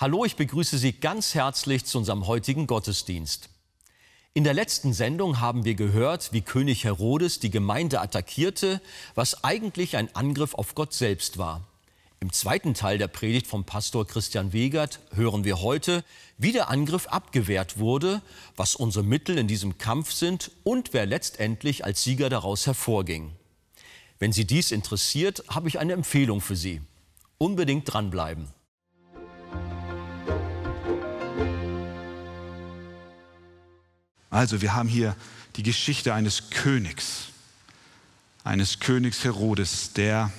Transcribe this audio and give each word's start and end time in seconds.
Hallo, 0.00 0.24
ich 0.24 0.34
begrüße 0.34 0.78
Sie 0.78 0.92
ganz 0.92 1.34
herzlich 1.34 1.84
zu 1.84 1.98
unserem 1.98 2.26
heutigen 2.26 2.66
Gottesdienst. 2.66 3.50
In 4.32 4.44
der 4.44 4.54
letzten 4.54 4.94
Sendung 4.94 5.40
haben 5.40 5.66
wir 5.66 5.74
gehört, 5.74 6.32
wie 6.32 6.40
König 6.40 6.84
Herodes 6.84 7.38
die 7.38 7.50
Gemeinde 7.50 8.00
attackierte, 8.00 8.80
was 9.14 9.44
eigentlich 9.44 9.98
ein 9.98 10.16
Angriff 10.16 10.54
auf 10.54 10.74
Gott 10.74 10.94
selbst 10.94 11.36
war. 11.36 11.68
Im 12.18 12.32
zweiten 12.32 12.72
Teil 12.72 12.96
der 12.96 13.08
Predigt 13.08 13.46
vom 13.46 13.64
Pastor 13.64 14.06
Christian 14.06 14.54
Wegert 14.54 15.00
hören 15.12 15.44
wir 15.44 15.60
heute, 15.60 16.02
wie 16.38 16.52
der 16.52 16.70
Angriff 16.70 17.06
abgewehrt 17.08 17.76
wurde, 17.76 18.22
was 18.56 18.74
unsere 18.74 19.04
Mittel 19.04 19.36
in 19.36 19.48
diesem 19.48 19.76
Kampf 19.76 20.12
sind 20.12 20.50
und 20.64 20.94
wer 20.94 21.04
letztendlich 21.04 21.84
als 21.84 22.02
Sieger 22.02 22.30
daraus 22.30 22.64
hervorging. 22.64 23.32
Wenn 24.18 24.32
Sie 24.32 24.46
dies 24.46 24.70
interessiert, 24.72 25.44
habe 25.48 25.68
ich 25.68 25.78
eine 25.78 25.92
Empfehlung 25.92 26.40
für 26.40 26.56
Sie. 26.56 26.80
Unbedingt 27.36 27.92
dranbleiben. 27.92 28.48
Also 34.30 34.62
wir 34.62 34.74
haben 34.74 34.88
hier 34.88 35.16
die 35.56 35.62
Geschichte 35.62 36.14
eines 36.14 36.50
Königs, 36.50 37.26
eines 38.44 38.78
Königs 38.78 39.24
Herodes, 39.24 39.92
der 39.92 40.32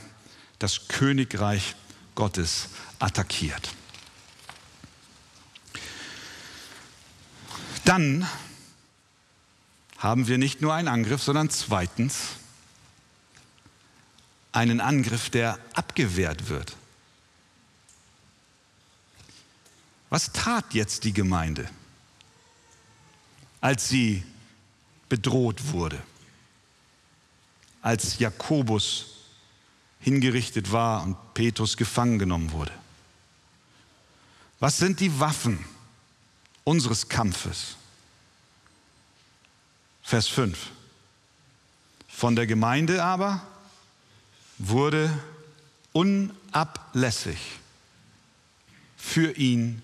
das 0.59 0.87
Königreich 0.87 1.75
Gottes 2.15 2.69
attackiert. 2.99 3.69
Dann 7.83 8.27
haben 9.97 10.27
wir 10.27 10.37
nicht 10.37 10.61
nur 10.61 10.73
einen 10.73 10.87
Angriff, 10.87 11.21
sondern 11.21 11.49
zweitens 11.49 12.37
einen 14.51 14.81
Angriff, 14.81 15.29
der 15.29 15.59
abgewehrt 15.73 16.49
wird. 16.49 16.75
Was 20.09 20.31
tat 20.31 20.73
jetzt 20.73 21.03
die 21.03 21.13
Gemeinde? 21.13 21.69
Als 23.61 23.87
sie 23.87 24.23
bedroht 25.07 25.71
wurde, 25.71 26.01
als 27.81 28.19
Jakobus 28.19 29.05
hingerichtet 29.99 30.71
war 30.71 31.03
und 31.03 31.15
Petrus 31.33 31.77
gefangen 31.77 32.19
genommen 32.19 32.51
wurde. 32.51 32.73
Was 34.59 34.77
sind 34.77 34.99
die 34.99 35.19
Waffen 35.19 35.63
unseres 36.63 37.07
Kampfes? 37.07 37.75
Vers 40.01 40.27
5. 40.27 40.57
Von 42.07 42.35
der 42.35 42.47
Gemeinde 42.47 43.03
aber 43.03 43.41
wurde 44.57 45.11
unablässig 45.93 47.39
für 48.97 49.31
ihn 49.37 49.81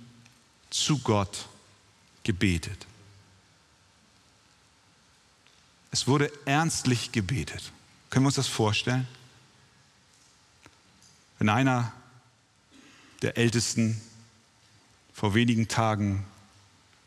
zu 0.70 1.00
Gott 1.00 1.48
gebetet. 2.24 2.86
Es 5.98 6.06
wurde 6.06 6.32
ernstlich 6.46 7.12
gebetet. 7.12 7.72
Können 8.12 8.24
wir 8.24 8.28
uns 8.28 8.36
das 8.36 8.46
vorstellen? 8.46 9.08
Wenn 11.40 11.50
einer 11.50 11.92
der 13.24 13.36
Ältesten 13.36 14.00
vor 15.12 15.34
wenigen 15.34 15.68
Tagen 15.68 16.24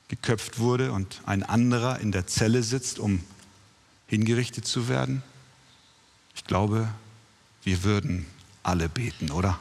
geköpft 0.09 0.59
wurde 0.59 0.91
und 0.91 1.21
ein 1.25 1.45
anderer 1.45 2.01
in 2.01 2.11
der 2.11 2.27
Zelle 2.27 2.65
sitzt, 2.65 2.99
um 2.99 3.23
hingerichtet 4.09 4.67
zu 4.67 4.89
werden, 4.89 5.23
ich 6.35 6.43
glaube, 6.43 6.93
wir 7.63 7.85
würden 7.85 8.27
alle 8.65 8.89
beten, 8.89 9.31
oder? 9.31 9.61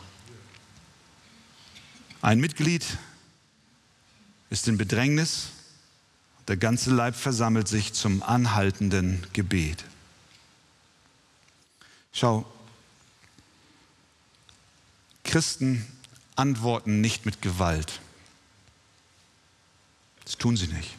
Ein 2.23 2.39
Mitglied 2.39 2.83
ist 4.49 4.67
in 4.67 4.79
Bedrängnis 4.79 5.49
der 6.49 6.57
ganze 6.57 6.89
Leib 6.89 7.15
versammelt 7.15 7.67
sich 7.67 7.93
zum 7.93 8.23
anhaltenden 8.23 9.25
Gebet. 9.33 9.85
Schau, 12.11 12.43
Christen 15.23 15.85
antworten 16.35 17.01
nicht 17.01 17.27
mit 17.27 17.43
Gewalt. 17.43 18.01
Das 20.25 20.39
tun 20.39 20.57
sie 20.57 20.67
nicht. 20.67 20.97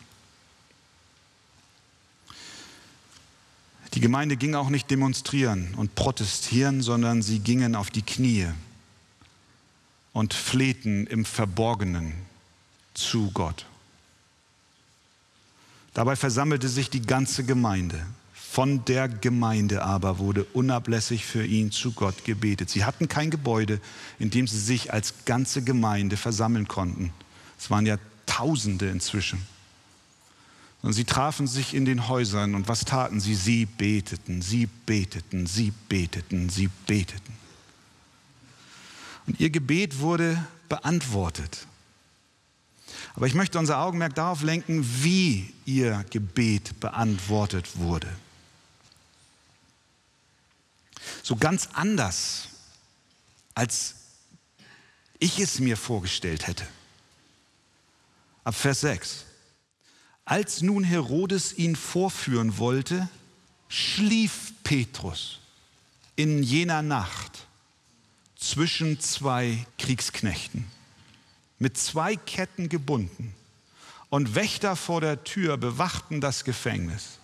Die 3.94 4.00
Gemeinde 4.00 4.36
ging 4.36 4.54
auch 4.54 4.68
nicht 4.68 4.88
demonstrieren 4.88 5.74
und 5.74 5.96
protestieren, 5.96 6.80
sondern 6.80 7.22
sie 7.22 7.40
gingen 7.40 7.74
auf 7.74 7.90
die 7.90 8.02
Knie 8.02 8.46
und 10.12 10.32
flehten 10.32 11.08
im 11.08 11.24
Verborgenen 11.24 12.14
zu 12.94 13.32
Gott. 13.32 13.66
Dabei 15.94 16.16
versammelte 16.16 16.68
sich 16.68 16.90
die 16.90 17.02
ganze 17.02 17.44
Gemeinde. 17.44 18.04
Von 18.32 18.84
der 18.84 19.08
Gemeinde 19.08 19.82
aber 19.82 20.18
wurde 20.18 20.44
unablässig 20.44 21.24
für 21.24 21.44
ihn 21.44 21.70
zu 21.70 21.92
Gott 21.92 22.24
gebetet. 22.24 22.68
Sie 22.68 22.84
hatten 22.84 23.06
kein 23.06 23.30
Gebäude, 23.30 23.80
in 24.18 24.30
dem 24.30 24.48
sie 24.48 24.58
sich 24.58 24.92
als 24.92 25.24
ganze 25.24 25.62
Gemeinde 25.62 26.16
versammeln 26.16 26.66
konnten. 26.66 27.12
Es 27.58 27.70
waren 27.70 27.86
ja 27.86 27.96
Tausende 28.26 28.88
inzwischen. 28.88 29.44
Und 30.82 30.92
sie 30.92 31.04
trafen 31.04 31.46
sich 31.46 31.74
in 31.74 31.84
den 31.84 32.08
Häusern 32.08 32.54
und 32.54 32.68
was 32.68 32.84
taten 32.84 33.20
sie? 33.20 33.34
Sie 33.34 33.66
beteten, 33.66 34.40
sie 34.40 34.66
beteten, 34.86 35.46
sie 35.46 35.72
beteten, 35.88 36.48
sie 36.48 36.70
beteten. 36.86 37.32
Und 39.26 39.40
ihr 39.40 39.50
Gebet 39.50 39.98
wurde 39.98 40.42
beantwortet. 40.68 41.66
Aber 43.14 43.26
ich 43.26 43.34
möchte 43.34 43.58
unser 43.58 43.80
Augenmerk 43.80 44.14
darauf 44.14 44.42
lenken, 44.42 44.84
wie 45.02 45.52
ihr 45.64 46.04
Gebet 46.10 46.78
beantwortet 46.80 47.78
wurde. 47.78 48.08
So 51.22 51.36
ganz 51.36 51.68
anders, 51.72 52.48
als 53.54 53.94
ich 55.18 55.38
es 55.38 55.58
mir 55.58 55.76
vorgestellt 55.76 56.46
hätte. 56.46 56.66
Ab 58.44 58.54
Vers 58.54 58.80
6. 58.80 59.24
Als 60.24 60.62
nun 60.62 60.84
Herodes 60.84 61.52
ihn 61.52 61.76
vorführen 61.76 62.58
wollte, 62.58 63.08
schlief 63.68 64.52
Petrus 64.62 65.40
in 66.16 66.42
jener 66.42 66.82
Nacht 66.82 67.46
zwischen 68.36 69.00
zwei 69.00 69.66
Kriegsknechten 69.78 70.66
mit 71.60 71.78
zwei 71.78 72.16
Ketten 72.16 72.68
gebunden. 72.68 73.32
Und 74.08 74.34
Wächter 74.34 74.74
vor 74.74 75.00
der 75.00 75.22
Tür 75.22 75.56
bewachten 75.56 76.20
das 76.20 76.42
Gefängnis. 76.42 77.20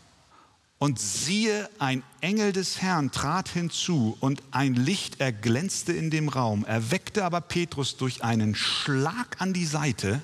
Und 0.78 1.00
siehe, 1.00 1.68
ein 1.78 2.02
Engel 2.20 2.52
des 2.52 2.82
Herrn 2.82 3.10
trat 3.10 3.48
hinzu 3.48 4.16
und 4.20 4.42
ein 4.50 4.74
Licht 4.74 5.20
erglänzte 5.20 5.92
in 5.92 6.10
dem 6.10 6.28
Raum, 6.28 6.64
erweckte 6.66 7.24
aber 7.24 7.40
Petrus 7.40 7.96
durch 7.96 8.22
einen 8.22 8.54
Schlag 8.54 9.40
an 9.40 9.54
die 9.54 9.64
Seite 9.64 10.20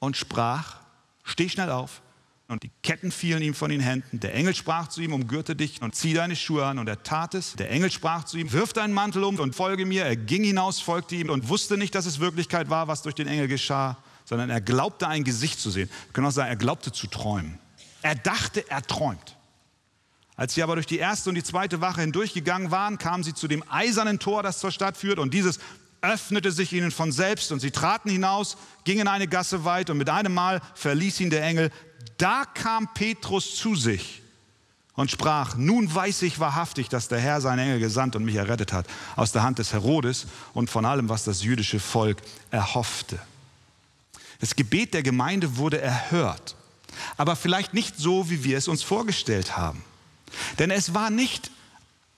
und 0.00 0.16
sprach, 0.16 0.80
steh 1.22 1.48
schnell 1.48 1.70
auf, 1.70 2.02
und 2.48 2.62
die 2.62 2.70
Ketten 2.82 3.10
fielen 3.10 3.42
ihm 3.42 3.54
von 3.54 3.70
den 3.70 3.80
Händen. 3.80 4.20
Der 4.20 4.32
Engel 4.34 4.54
sprach 4.54 4.88
zu 4.88 5.00
ihm, 5.00 5.12
umgürte 5.12 5.56
dich 5.56 5.82
und 5.82 5.96
zieh 5.96 6.14
deine 6.14 6.36
Schuhe 6.36 6.64
an. 6.64 6.78
Und 6.78 6.88
er 6.88 7.02
tat 7.02 7.34
es. 7.34 7.54
Der 7.54 7.70
Engel 7.70 7.90
sprach 7.90 8.22
zu 8.24 8.38
ihm, 8.38 8.52
wirf 8.52 8.72
deinen 8.72 8.94
Mantel 8.94 9.24
um 9.24 9.38
und 9.40 9.56
folge 9.56 9.84
mir. 9.84 10.04
Er 10.04 10.14
ging 10.14 10.44
hinaus, 10.44 10.78
folgte 10.78 11.16
ihm 11.16 11.30
und 11.30 11.48
wusste 11.48 11.76
nicht, 11.76 11.94
dass 11.96 12.06
es 12.06 12.20
Wirklichkeit 12.20 12.70
war, 12.70 12.86
was 12.86 13.02
durch 13.02 13.16
den 13.16 13.26
Engel 13.26 13.48
geschah, 13.48 13.96
sondern 14.24 14.48
er 14.48 14.60
glaubte 14.60 15.08
ein 15.08 15.24
Gesicht 15.24 15.58
zu 15.58 15.70
sehen. 15.70 15.88
Wir 16.06 16.12
können 16.12 16.28
auch 16.28 16.32
sagen, 16.32 16.48
er 16.48 16.56
glaubte 16.56 16.92
zu 16.92 17.08
träumen. 17.08 17.58
Er 18.02 18.14
dachte, 18.14 18.64
er 18.70 18.82
träumt. 18.82 19.36
Als 20.36 20.54
sie 20.54 20.62
aber 20.62 20.76
durch 20.76 20.86
die 20.86 20.98
erste 20.98 21.30
und 21.30 21.34
die 21.34 21.42
zweite 21.42 21.80
Wache 21.80 22.02
hindurchgegangen 22.02 22.70
waren, 22.70 22.98
kamen 22.98 23.24
sie 23.24 23.34
zu 23.34 23.48
dem 23.48 23.64
eisernen 23.68 24.20
Tor, 24.20 24.44
das 24.44 24.60
zur 24.60 24.70
Stadt 24.70 24.96
führt. 24.96 25.18
Und 25.18 25.34
dieses 25.34 25.58
öffnete 26.02 26.52
sich 26.52 26.72
ihnen 26.72 26.90
von 26.90 27.10
selbst 27.10 27.50
und 27.52 27.60
sie 27.60 27.70
traten 27.70 28.10
hinaus, 28.10 28.56
gingen 28.84 29.08
eine 29.08 29.26
Gasse 29.26 29.64
weit 29.64 29.90
und 29.90 29.98
mit 29.98 30.10
einem 30.10 30.34
Mal 30.34 30.60
verließ 30.74 31.20
ihn 31.20 31.30
der 31.30 31.42
Engel. 31.42 31.70
Da 32.18 32.44
kam 32.44 32.88
Petrus 32.94 33.56
zu 33.56 33.74
sich 33.74 34.22
und 34.94 35.10
sprach, 35.10 35.56
nun 35.56 35.94
weiß 35.94 36.22
ich 36.22 36.40
wahrhaftig, 36.40 36.88
dass 36.88 37.08
der 37.08 37.20
Herr 37.20 37.40
seinen 37.40 37.58
Engel 37.60 37.80
gesandt 37.80 38.16
und 38.16 38.24
mich 38.24 38.36
errettet 38.36 38.72
hat 38.72 38.86
aus 39.14 39.32
der 39.32 39.42
Hand 39.42 39.58
des 39.58 39.72
Herodes 39.72 40.26
und 40.54 40.70
von 40.70 40.84
allem, 40.84 41.08
was 41.08 41.24
das 41.24 41.42
jüdische 41.42 41.78
Volk 41.78 42.22
erhoffte. 42.50 43.18
Das 44.40 44.56
Gebet 44.56 44.94
der 44.94 45.02
Gemeinde 45.02 45.56
wurde 45.56 45.80
erhört, 45.80 46.56
aber 47.16 47.36
vielleicht 47.36 47.74
nicht 47.74 47.96
so, 47.98 48.30
wie 48.30 48.44
wir 48.44 48.56
es 48.56 48.68
uns 48.68 48.82
vorgestellt 48.82 49.56
haben. 49.56 49.84
Denn 50.58 50.70
es 50.70 50.94
war 50.94 51.10
nicht 51.10 51.50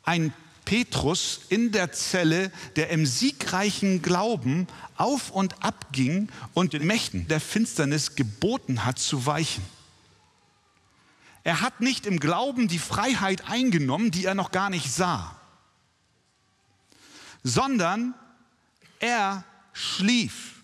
ein 0.04 0.32
Petrus 0.64 1.40
in 1.48 1.72
der 1.72 1.92
Zelle, 1.92 2.52
der 2.76 2.90
im 2.90 3.06
siegreichen 3.06 4.02
Glauben 4.02 4.66
auf 4.96 5.30
und 5.30 5.62
ab 5.64 5.86
ging 5.92 6.28
und 6.54 6.74
den 6.74 6.86
Mächten 6.86 7.26
der 7.28 7.40
Finsternis 7.40 8.14
geboten 8.16 8.84
hat 8.84 8.98
zu 8.98 9.26
weichen. 9.26 9.64
Er 11.48 11.62
hat 11.62 11.80
nicht 11.80 12.04
im 12.04 12.20
Glauben 12.20 12.68
die 12.68 12.78
Freiheit 12.78 13.48
eingenommen, 13.48 14.10
die 14.10 14.26
er 14.26 14.34
noch 14.34 14.50
gar 14.50 14.68
nicht 14.68 14.92
sah, 14.92 15.34
sondern 17.42 18.12
er 18.98 19.44
schlief. 19.72 20.62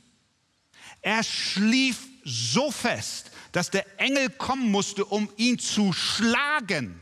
Er 1.01 1.23
schlief 1.23 2.07
so 2.23 2.71
fest, 2.71 3.31
dass 3.53 3.71
der 3.71 3.99
Engel 3.99 4.29
kommen 4.29 4.71
musste, 4.71 5.07
um 5.07 5.31
ihn 5.39 5.59
zu 5.59 5.95
schlagen. 5.95 7.01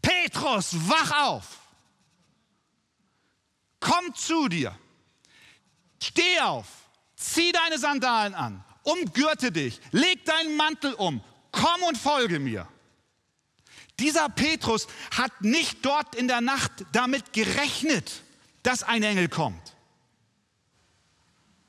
Petrus, 0.00 0.74
wach 0.88 1.26
auf! 1.26 1.58
Komm 3.78 4.14
zu 4.14 4.48
dir! 4.48 4.74
Steh 6.02 6.40
auf! 6.40 6.66
Zieh 7.14 7.52
deine 7.52 7.78
Sandalen 7.78 8.34
an! 8.34 8.64
Umgürte 8.84 9.52
dich! 9.52 9.82
Leg 9.90 10.24
deinen 10.24 10.56
Mantel 10.56 10.94
um! 10.94 11.22
Komm 11.52 11.82
und 11.82 11.98
folge 11.98 12.38
mir! 12.38 12.66
Dieser 13.98 14.28
Petrus 14.28 14.86
hat 15.16 15.40
nicht 15.40 15.84
dort 15.84 16.14
in 16.14 16.28
der 16.28 16.40
Nacht 16.40 16.72
damit 16.92 17.32
gerechnet, 17.32 18.22
dass 18.62 18.82
ein 18.82 19.02
Engel 19.02 19.28
kommt. 19.28 19.74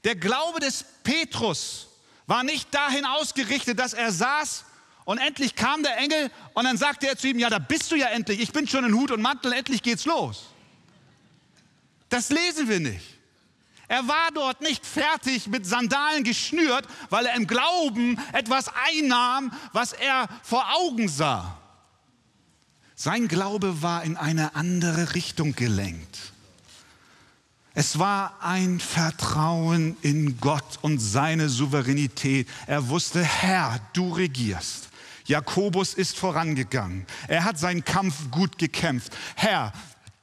Der 0.04 0.16
Glaube 0.16 0.60
des 0.60 0.86
Petrus 1.04 1.88
war 2.26 2.44
nicht 2.44 2.74
dahin 2.74 3.06
ausgerichtet, 3.06 3.80
dass 3.80 3.94
er 3.94 4.12
saß 4.12 4.66
und 5.06 5.20
endlich 5.20 5.56
kam 5.56 5.84
der 5.84 5.98
Engel 5.98 6.30
und 6.54 6.66
dann 6.66 6.78
sagte 6.78 7.08
er 7.08 7.18
zu 7.18 7.28
ihm, 7.28 7.40
ja, 7.40 7.50
da 7.50 7.60
bist 7.60 7.92
du 7.92 7.96
ja 7.96 8.08
endlich, 8.08 8.42
ich 8.42 8.52
bin 8.52 8.68
schon 8.68 8.84
in 8.84 8.94
Hut 8.94 9.12
und 9.12 9.22
Mantel, 9.22 9.54
endlich 9.54 9.82
geht's 9.82 10.06
los. 10.06 10.48
Das 12.10 12.30
lesen 12.30 12.68
wir 12.68 12.80
nicht. 12.80 13.18
Er 13.88 14.06
war 14.08 14.32
dort 14.34 14.62
nicht 14.62 14.86
fertig 14.86 15.48
mit 15.48 15.66
Sandalen 15.66 16.26
geschnürt, 16.26 16.86
weil 17.10 17.26
er 17.26 17.36
im 17.36 17.48
Glauben 17.48 18.22
etwas 18.34 18.70
einnahm, 18.90 19.54
was 19.72 19.94
er 19.94 20.28
vor 20.44 20.66
Augen 20.76 21.08
sah. 21.08 21.58
Sein 23.00 23.28
Glaube 23.28 23.84
war 23.84 24.04
in 24.04 24.18
eine 24.18 24.56
andere 24.56 25.14
Richtung 25.14 25.54
gelenkt. 25.54 26.18
Es 27.76 28.00
war 28.00 28.38
ein 28.42 28.80
Vertrauen 28.80 29.96
in 30.02 30.40
Gott 30.40 30.80
und 30.82 30.98
seine 30.98 31.48
Souveränität. 31.48 32.50
Er 32.66 32.90
wusste, 32.90 33.24
Herr, 33.24 33.80
du 33.94 34.14
regierst. 34.14 34.90
Jakobus 35.28 35.94
ist 35.94 36.18
vorangegangen. 36.18 37.06
Er 37.28 37.44
hat 37.44 37.60
seinen 37.60 37.86
Kampf 37.86 38.32
gut 38.32 38.58
gekämpft. 38.58 39.16
Herr, 39.36 39.74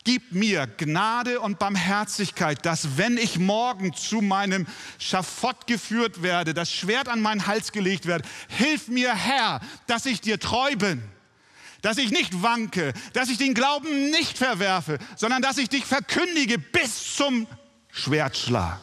gib 0.02 0.32
mir 0.32 0.66
Gnade 0.66 1.38
und 1.38 1.60
Barmherzigkeit, 1.60 2.66
dass 2.66 2.96
wenn 2.96 3.18
ich 3.18 3.38
morgen 3.38 3.94
zu 3.94 4.20
meinem 4.20 4.66
Schafott 4.98 5.68
geführt 5.68 6.22
werde, 6.22 6.54
das 6.54 6.72
Schwert 6.72 7.08
an 7.08 7.22
meinen 7.22 7.46
Hals 7.46 7.70
gelegt 7.70 8.06
wird, 8.06 8.26
hilf 8.48 8.88
mir, 8.88 9.14
Herr, 9.14 9.60
dass 9.86 10.06
ich 10.06 10.20
dir 10.20 10.40
treu 10.40 10.74
bin 10.74 11.13
dass 11.84 11.98
ich 11.98 12.10
nicht 12.10 12.42
wanke, 12.42 12.94
dass 13.12 13.28
ich 13.28 13.36
den 13.36 13.52
Glauben 13.52 14.10
nicht 14.10 14.38
verwerfe, 14.38 14.98
sondern 15.16 15.42
dass 15.42 15.58
ich 15.58 15.68
dich 15.68 15.84
verkündige 15.84 16.58
bis 16.58 17.14
zum 17.14 17.46
Schwertschlag. 17.92 18.80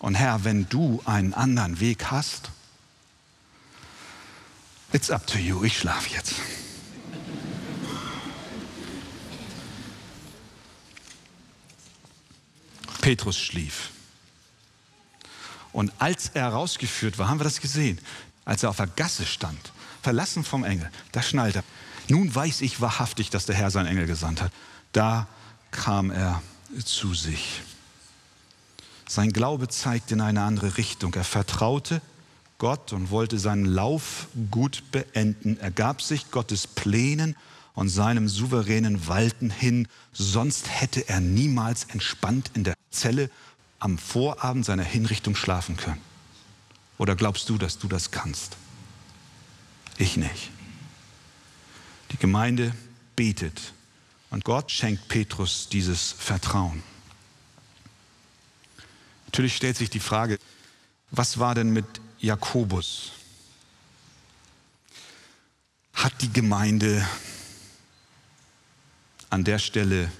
Und 0.00 0.14
Herr, 0.14 0.44
wenn 0.44 0.68
du 0.68 1.00
einen 1.06 1.32
anderen 1.32 1.80
Weg 1.80 2.10
hast, 2.10 2.50
it's 4.92 5.10
up 5.10 5.26
to 5.26 5.38
you, 5.38 5.64
ich 5.64 5.78
schlafe 5.78 6.10
jetzt. 6.10 6.34
Petrus 13.00 13.38
schlief. 13.38 13.88
Und 15.72 15.90
als 15.98 16.28
er 16.34 16.48
rausgeführt 16.48 17.16
war, 17.16 17.30
haben 17.30 17.40
wir 17.40 17.44
das 17.44 17.62
gesehen, 17.62 17.98
als 18.44 18.62
er 18.62 18.68
auf 18.68 18.76
der 18.76 18.88
Gasse 18.88 19.24
stand, 19.24 19.72
verlassen 20.02 20.44
vom 20.44 20.64
Engel. 20.64 20.90
Da 21.12 21.22
schnallt 21.22 21.56
er. 21.56 21.64
Nun 22.08 22.34
weiß 22.34 22.60
ich 22.60 22.80
wahrhaftig, 22.80 23.30
dass 23.30 23.46
der 23.46 23.54
Herr 23.54 23.70
seinen 23.70 23.86
Engel 23.86 24.06
gesandt 24.06 24.42
hat. 24.42 24.52
Da 24.92 25.26
kam 25.70 26.10
er 26.10 26.42
zu 26.84 27.14
sich. 27.14 27.62
Sein 29.08 29.32
Glaube 29.32 29.68
zeigte 29.68 30.14
in 30.14 30.20
eine 30.20 30.42
andere 30.42 30.76
Richtung. 30.76 31.14
Er 31.14 31.24
vertraute 31.24 32.00
Gott 32.58 32.92
und 32.92 33.10
wollte 33.10 33.38
seinen 33.38 33.64
Lauf 33.64 34.28
gut 34.50 34.84
beenden. 34.90 35.58
Er 35.60 35.70
gab 35.70 36.02
sich 36.02 36.30
Gottes 36.30 36.66
Plänen 36.66 37.36
und 37.74 37.88
seinem 37.88 38.28
souveränen 38.28 39.08
Walten 39.08 39.50
hin. 39.50 39.88
Sonst 40.12 40.68
hätte 40.68 41.08
er 41.08 41.20
niemals 41.20 41.84
entspannt 41.84 42.50
in 42.54 42.64
der 42.64 42.74
Zelle 42.90 43.30
am 43.78 43.98
Vorabend 43.98 44.64
seiner 44.64 44.84
Hinrichtung 44.84 45.34
schlafen 45.34 45.76
können. 45.76 46.00
Oder 46.98 47.16
glaubst 47.16 47.48
du, 47.48 47.58
dass 47.58 47.78
du 47.78 47.88
das 47.88 48.12
kannst? 48.12 48.56
Ich 50.02 50.16
nicht. 50.16 50.50
Die 52.10 52.16
Gemeinde 52.16 52.74
betet 53.14 53.72
und 54.30 54.44
Gott 54.44 54.72
schenkt 54.72 55.06
Petrus 55.06 55.68
dieses 55.68 56.10
Vertrauen. 56.10 56.82
Natürlich 59.26 59.54
stellt 59.54 59.76
sich 59.76 59.90
die 59.90 60.00
Frage, 60.00 60.40
was 61.12 61.38
war 61.38 61.54
denn 61.54 61.70
mit 61.70 61.86
Jakobus? 62.18 63.12
Hat 65.94 66.20
die 66.20 66.32
Gemeinde 66.32 67.06
an 69.30 69.44
der 69.44 69.60
Stelle 69.60 70.10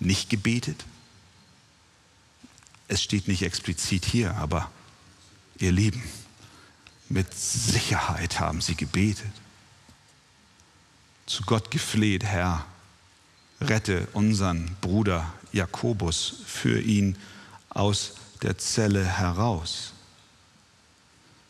nicht 0.00 0.30
gebetet? 0.30 0.84
Es 2.88 3.04
steht 3.04 3.28
nicht 3.28 3.42
explizit 3.42 4.04
hier, 4.04 4.34
aber 4.34 4.68
ihr 5.60 5.70
Lieben, 5.70 6.02
mit 7.08 7.32
Sicherheit 7.34 8.40
haben 8.40 8.60
sie 8.60 8.74
gebetet, 8.74 9.30
zu 11.26 11.42
Gott 11.44 11.70
gefleht, 11.70 12.24
Herr, 12.24 12.64
rette 13.60 14.06
unseren 14.12 14.76
Bruder 14.80 15.32
Jakobus, 15.52 16.42
für 16.46 16.80
ihn 16.80 17.16
aus 17.70 18.14
der 18.42 18.58
Zelle 18.58 19.04
heraus. 19.04 19.92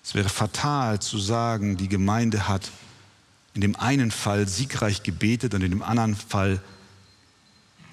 Es 0.03 0.15
wäre 0.15 0.29
fatal 0.29 1.01
zu 1.01 1.19
sagen, 1.19 1.77
die 1.77 1.89
Gemeinde 1.89 2.49
hat 2.49 2.71
in 3.55 3.61
dem 3.61 3.77
einen 3.77 4.11
Fall 4.11 4.47
siegreich 4.47 5.03
gebetet 5.03 5.55
und 5.55 5.63
in 5.63 5.71
dem 5.71 5.83
anderen 5.83 6.15
Fall 6.15 6.61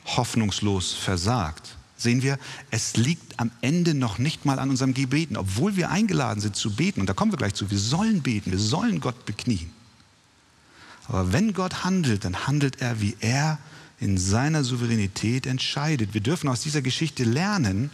hoffnungslos 0.05 0.93
versagt 0.93 1.75
sehen 1.97 2.21
wir, 2.21 2.37
es 2.71 2.97
liegt 2.97 3.39
am 3.39 3.51
Ende 3.61 3.93
noch 3.93 4.17
nicht 4.17 4.45
mal 4.45 4.59
an 4.59 4.69
unserem 4.69 4.93
Gebeten, 4.93 5.37
obwohl 5.37 5.75
wir 5.75 5.89
eingeladen 5.89 6.41
sind 6.41 6.55
zu 6.55 6.75
beten. 6.75 6.99
Und 6.99 7.07
da 7.07 7.13
kommen 7.13 7.31
wir 7.31 7.37
gleich 7.37 7.53
zu, 7.53 7.69
wir 7.71 7.79
sollen 7.79 8.21
beten, 8.21 8.51
wir 8.51 8.59
sollen 8.59 8.99
Gott 8.99 9.25
beknien. 9.25 9.71
Aber 11.07 11.33
wenn 11.33 11.53
Gott 11.53 11.83
handelt, 11.83 12.25
dann 12.25 12.47
handelt 12.47 12.81
er, 12.81 13.01
wie 13.01 13.15
er 13.19 13.59
in 13.99 14.17
seiner 14.17 14.63
Souveränität 14.63 15.45
entscheidet. 15.45 16.13
Wir 16.13 16.21
dürfen 16.21 16.49
aus 16.49 16.61
dieser 16.61 16.81
Geschichte 16.81 17.23
lernen, 17.23 17.89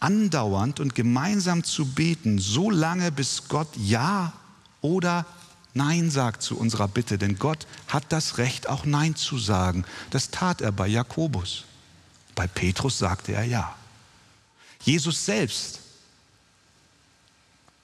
andauernd 0.00 0.80
und 0.80 0.94
gemeinsam 0.94 1.64
zu 1.64 1.86
beten, 1.86 2.38
so 2.38 2.70
lange 2.70 3.10
bis 3.10 3.48
Gott 3.48 3.68
Ja 3.76 4.32
oder 4.80 5.26
Nein 5.74 6.10
sagt 6.10 6.42
zu 6.42 6.56
unserer 6.56 6.88
Bitte. 6.88 7.18
Denn 7.18 7.38
Gott 7.38 7.66
hat 7.88 8.04
das 8.10 8.38
Recht, 8.38 8.68
auch 8.68 8.84
Nein 8.84 9.14
zu 9.14 9.38
sagen. 9.38 9.84
Das 10.10 10.30
tat 10.30 10.60
er 10.60 10.72
bei 10.72 10.86
Jakobus. 10.86 11.64
Bei 12.36 12.46
Petrus 12.46 12.98
sagte 12.98 13.32
er 13.32 13.44
ja. 13.44 13.74
Jesus 14.82 15.24
selbst, 15.24 15.80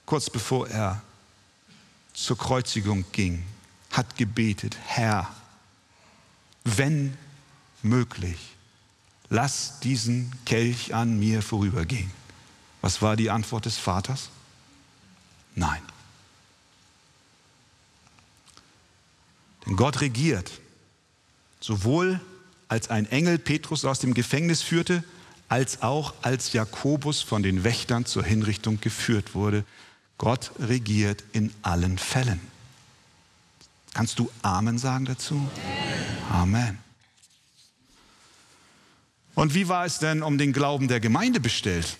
kurz 0.05 0.29
bevor 0.29 0.69
er 0.69 1.01
zur 2.13 2.37
Kreuzigung 2.37 3.03
ging, 3.11 3.43
hat 3.91 4.15
gebetet, 4.15 4.77
Herr, 4.85 5.33
wenn 6.63 7.17
möglich, 7.81 8.39
lass 9.29 9.79
diesen 9.79 10.31
Kelch 10.45 10.93
an 10.93 11.19
mir 11.19 11.41
vorübergehen. 11.41 12.11
Was 12.81 13.01
war 13.01 13.15
die 13.15 13.31
Antwort 13.31 13.65
des 13.65 13.77
Vaters? 13.77 14.29
Nein. 15.55 15.81
Denn 19.65 19.75
Gott 19.75 19.99
regiert 20.01 20.51
sowohl 21.59 22.21
als 22.73 22.89
ein 22.89 23.05
Engel 23.05 23.37
Petrus 23.37 23.85
aus 23.85 23.99
dem 23.99 24.15
Gefängnis 24.15 24.63
führte, 24.63 25.03
als 25.47 25.83
auch 25.83 26.15
als 26.23 26.53
Jakobus 26.53 27.21
von 27.21 27.43
den 27.43 27.63
Wächtern 27.63 28.07
zur 28.07 28.23
Hinrichtung 28.23 28.81
geführt 28.81 29.35
wurde. 29.35 29.63
Gott 30.17 30.51
regiert 30.57 31.23
in 31.33 31.53
allen 31.61 31.99
Fällen. 31.99 32.41
Kannst 33.93 34.17
du 34.17 34.31
Amen 34.41 34.79
sagen 34.79 35.05
dazu? 35.05 35.47
Amen. 36.31 36.79
Und 39.35 39.53
wie 39.53 39.67
war 39.67 39.85
es 39.85 39.99
denn 39.99 40.23
um 40.23 40.39
den 40.39 40.51
Glauben 40.51 40.87
der 40.87 40.99
Gemeinde 40.99 41.39
bestellt? 41.39 41.97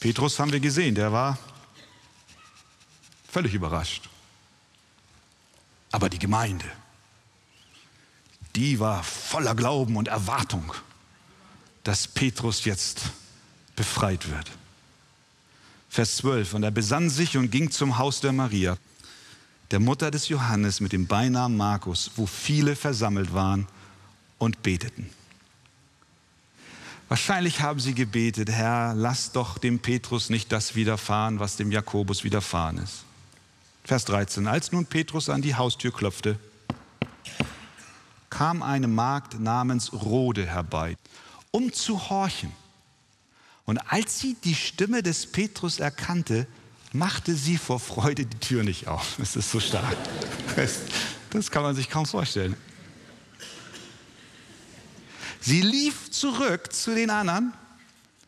Petrus 0.00 0.40
haben 0.40 0.50
wir 0.50 0.58
gesehen, 0.58 0.96
der 0.96 1.12
war 1.12 1.38
völlig 3.30 3.54
überrascht. 3.54 4.10
Aber 5.92 6.10
die 6.10 6.18
Gemeinde, 6.18 6.66
die 8.56 8.80
war 8.80 9.02
voller 9.02 9.54
Glauben 9.54 9.96
und 9.96 10.08
Erwartung, 10.08 10.72
dass 11.82 12.08
Petrus 12.08 12.64
jetzt 12.64 13.10
befreit 13.76 14.30
wird. 14.30 14.50
Vers 15.88 16.16
12. 16.16 16.54
Und 16.54 16.62
er 16.62 16.70
besann 16.70 17.10
sich 17.10 17.36
und 17.36 17.50
ging 17.50 17.70
zum 17.70 17.98
Haus 17.98 18.20
der 18.20 18.32
Maria, 18.32 18.76
der 19.70 19.80
Mutter 19.80 20.10
des 20.10 20.28
Johannes 20.28 20.80
mit 20.80 20.92
dem 20.92 21.06
Beinamen 21.06 21.56
Markus, 21.56 22.10
wo 22.16 22.26
viele 22.26 22.76
versammelt 22.76 23.32
waren 23.32 23.66
und 24.38 24.62
beteten. 24.62 25.10
Wahrscheinlich 27.08 27.60
haben 27.60 27.80
sie 27.80 27.94
gebetet, 27.94 28.50
Herr, 28.50 28.94
lass 28.94 29.32
doch 29.32 29.58
dem 29.58 29.78
Petrus 29.78 30.30
nicht 30.30 30.50
das 30.50 30.74
widerfahren, 30.74 31.38
was 31.38 31.56
dem 31.56 31.70
Jakobus 31.70 32.24
widerfahren 32.24 32.78
ist. 32.78 33.04
Vers 33.84 34.06
13. 34.06 34.46
Als 34.46 34.72
nun 34.72 34.86
Petrus 34.86 35.28
an 35.28 35.42
die 35.42 35.54
Haustür 35.54 35.92
klopfte, 35.92 36.38
kam 38.36 38.64
eine 38.64 38.88
Magd 38.88 39.38
namens 39.38 39.92
Rode 39.92 40.44
herbei, 40.44 40.96
um 41.52 41.72
zu 41.72 42.10
horchen. 42.10 42.52
Und 43.64 43.78
als 43.92 44.18
sie 44.18 44.34
die 44.42 44.56
Stimme 44.56 45.04
des 45.04 45.30
Petrus 45.30 45.78
erkannte, 45.78 46.48
machte 46.92 47.36
sie 47.36 47.56
vor 47.56 47.78
Freude 47.78 48.26
die 48.26 48.38
Tür 48.38 48.64
nicht 48.64 48.88
auf. 48.88 49.14
Das 49.18 49.36
ist 49.36 49.50
so 49.52 49.60
stark. 49.60 49.96
Das 51.30 51.50
kann 51.50 51.62
man 51.62 51.76
sich 51.76 51.88
kaum 51.88 52.06
vorstellen. 52.06 52.56
Sie 55.40 55.60
lief 55.60 56.10
zurück 56.10 56.72
zu 56.72 56.92
den 56.94 57.10
anderen 57.10 57.52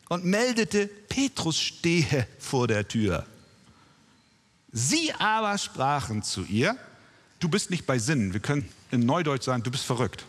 und 0.07 0.23
meldete, 0.23 0.87
Petrus 0.87 1.59
stehe 1.59 2.27
vor 2.39 2.67
der 2.67 2.87
Tür. 2.87 3.25
Sie 4.71 5.11
aber 5.13 5.57
sprachen 5.57 6.23
zu 6.23 6.43
ihr, 6.43 6.77
du 7.39 7.49
bist 7.49 7.69
nicht 7.69 7.85
bei 7.85 7.99
Sinnen. 7.99 8.33
Wir 8.33 8.39
können 8.39 8.67
in 8.91 9.05
Neudeutsch 9.05 9.43
sagen, 9.45 9.63
du 9.63 9.71
bist 9.71 9.85
verrückt. 9.85 10.25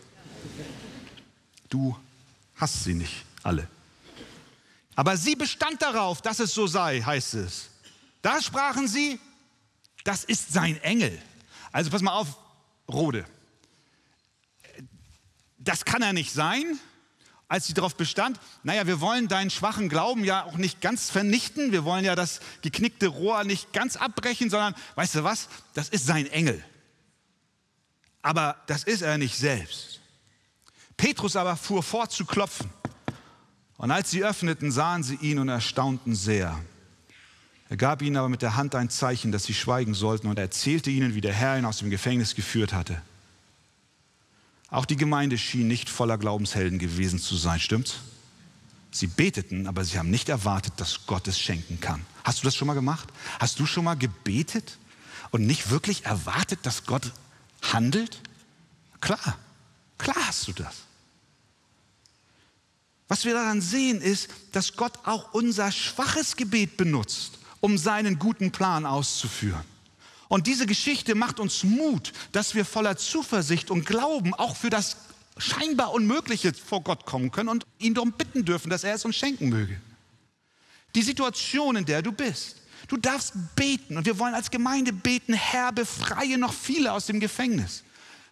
Du 1.69 1.95
hast 2.55 2.83
sie 2.83 2.93
nicht 2.93 3.25
alle. 3.43 3.67
Aber 4.95 5.15
sie 5.15 5.35
bestand 5.35 5.81
darauf, 5.81 6.21
dass 6.21 6.39
es 6.39 6.53
so 6.53 6.67
sei, 6.67 7.01
heißt 7.01 7.35
es. 7.35 7.69
Da 8.21 8.41
sprachen 8.41 8.87
sie, 8.87 9.19
das 10.03 10.23
ist 10.23 10.51
sein 10.51 10.81
Engel. 10.81 11.21
Also 11.71 11.89
pass 11.89 12.01
mal 12.01 12.13
auf, 12.13 12.37
Rode. 12.89 13.25
Das 15.57 15.85
kann 15.85 16.01
er 16.01 16.13
nicht 16.13 16.33
sein. 16.33 16.79
Als 17.47 17.65
sie 17.65 17.73
darauf 17.73 17.95
bestand, 17.95 18.39
naja, 18.61 18.85
wir 18.85 19.01
wollen 19.01 19.27
deinen 19.27 19.49
schwachen 19.49 19.89
Glauben 19.89 20.23
ja 20.23 20.43
auch 20.43 20.57
nicht 20.57 20.81
ganz 20.81 21.09
vernichten, 21.09 21.71
wir 21.71 21.83
wollen 21.83 22.05
ja 22.05 22.13
das 22.13 22.41
geknickte 22.61 23.07
Rohr 23.07 23.43
nicht 23.43 23.73
ganz 23.73 23.95
abbrechen, 23.95 24.51
sondern, 24.51 24.75
weißt 24.93 25.15
du 25.15 25.23
was, 25.23 25.49
das 25.73 25.89
ist 25.89 26.05
sein 26.05 26.27
Engel. 26.27 26.63
Aber 28.21 28.57
das 28.67 28.83
ist 28.83 29.01
er 29.01 29.17
nicht 29.17 29.37
selbst. 29.37 29.99
Petrus 30.97 31.35
aber 31.35 31.55
fuhr 31.55 31.81
fort 31.81 32.11
zu 32.11 32.25
klopfen. 32.25 32.69
Und 33.77 33.91
als 33.91 34.11
sie 34.11 34.23
öffneten, 34.23 34.71
sahen 34.71 35.03
sie 35.03 35.15
ihn 35.15 35.39
und 35.39 35.47
erstaunten 35.47 36.13
sehr. 36.13 36.59
Er 37.69 37.77
gab 37.77 38.01
ihnen 38.01 38.17
aber 38.17 38.27
mit 38.27 38.41
der 38.41 38.57
Hand 38.57 38.75
ein 38.75 38.89
Zeichen, 38.89 39.31
dass 39.31 39.45
sie 39.45 39.53
schweigen 39.53 39.93
sollten 39.93 40.27
und 40.27 40.37
erzählte 40.37 40.89
ihnen, 40.89 41.15
wie 41.15 41.21
der 41.21 41.33
Herr 41.33 41.57
ihn 41.57 41.65
aus 41.65 41.77
dem 41.77 41.89
Gefängnis 41.89 42.35
geführt 42.35 42.73
hatte. 42.73 43.01
Auch 44.69 44.85
die 44.85 44.97
Gemeinde 44.97 45.37
schien 45.37 45.67
nicht 45.67 45.89
voller 45.89 46.17
Glaubenshelden 46.17 46.79
gewesen 46.79 47.19
zu 47.19 47.37
sein, 47.37 47.59
stimmt's? 47.59 47.99
Sie 48.91 49.07
beteten, 49.07 49.67
aber 49.67 49.85
sie 49.85 49.99
haben 49.99 50.09
nicht 50.09 50.29
erwartet, 50.29 50.73
dass 50.77 51.05
Gott 51.05 51.27
es 51.27 51.39
schenken 51.39 51.79
kann. 51.79 52.05
Hast 52.23 52.39
du 52.39 52.45
das 52.45 52.55
schon 52.55 52.67
mal 52.67 52.73
gemacht? 52.73 53.07
Hast 53.39 53.59
du 53.59 53.65
schon 53.65 53.83
mal 53.83 53.95
gebetet 53.95 54.77
und 55.31 55.45
nicht 55.45 55.69
wirklich 55.69 56.05
erwartet, 56.05 56.59
dass 56.63 56.85
Gott 56.85 57.11
handelt? 57.73 58.19
Klar, 59.01 59.37
klar 59.97 60.27
hast 60.27 60.47
du 60.47 60.53
das. 60.53 60.75
Was 63.07 63.25
wir 63.25 63.33
daran 63.33 63.61
sehen, 63.61 64.01
ist, 64.01 64.29
dass 64.51 64.75
Gott 64.75 64.99
auch 65.05 65.33
unser 65.33 65.71
schwaches 65.71 66.35
Gebet 66.35 66.77
benutzt 66.77 67.39
um 67.61 67.77
seinen 67.77 68.19
guten 68.19 68.51
Plan 68.51 68.85
auszuführen. 68.85 69.63
Und 70.27 70.47
diese 70.47 70.65
Geschichte 70.65 71.15
macht 71.15 71.39
uns 71.39 71.63
Mut, 71.63 72.13
dass 72.31 72.53
wir 72.53 72.63
voller 72.63 72.97
Zuversicht 72.97 73.71
und 73.71 73.85
Glauben 73.85 74.33
auch 74.35 74.55
für 74.55 74.69
das 74.69 74.97
scheinbar 75.37 75.93
Unmögliche 75.93 76.53
vor 76.53 76.81
Gott 76.83 77.05
kommen 77.05 77.31
können 77.31 77.49
und 77.49 77.65
ihn 77.79 77.93
darum 77.93 78.11
bitten 78.11 78.45
dürfen, 78.45 78.69
dass 78.69 78.83
er 78.83 78.93
es 78.93 79.05
uns 79.05 79.15
schenken 79.15 79.49
möge. 79.49 79.79
Die 80.95 81.01
Situation, 81.01 81.77
in 81.77 81.85
der 81.85 82.01
du 82.01 82.11
bist. 82.11 82.57
Du 82.89 82.97
darfst 82.97 83.33
beten 83.55 83.97
und 83.97 84.05
wir 84.07 84.17
wollen 84.17 84.33
als 84.33 84.49
Gemeinde 84.49 84.91
beten, 84.91 85.33
Herr, 85.33 85.71
befreie 85.71 86.39
noch 86.39 86.53
viele 86.53 86.91
aus 86.91 87.05
dem 87.05 87.19
Gefängnis. 87.19 87.83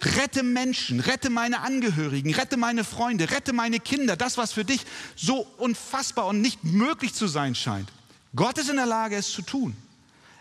Rette 0.02 0.42
Menschen, 0.42 1.00
rette 1.00 1.30
meine 1.30 1.62
Angehörigen, 1.62 2.34
rette 2.34 2.58
meine 2.58 2.84
Freunde, 2.84 3.30
rette 3.30 3.54
meine 3.54 3.80
Kinder, 3.80 4.16
das, 4.16 4.38
was 4.38 4.52
für 4.52 4.66
dich 4.66 4.82
so 5.16 5.48
unfassbar 5.58 6.26
und 6.26 6.42
nicht 6.42 6.64
möglich 6.64 7.14
zu 7.14 7.28
sein 7.28 7.54
scheint. 7.54 7.92
Gott 8.36 8.58
ist 8.58 8.70
in 8.70 8.76
der 8.78 8.88
Lage, 8.88 9.16
es 9.16 9.32
zu 9.32 9.44
tun. 9.44 9.76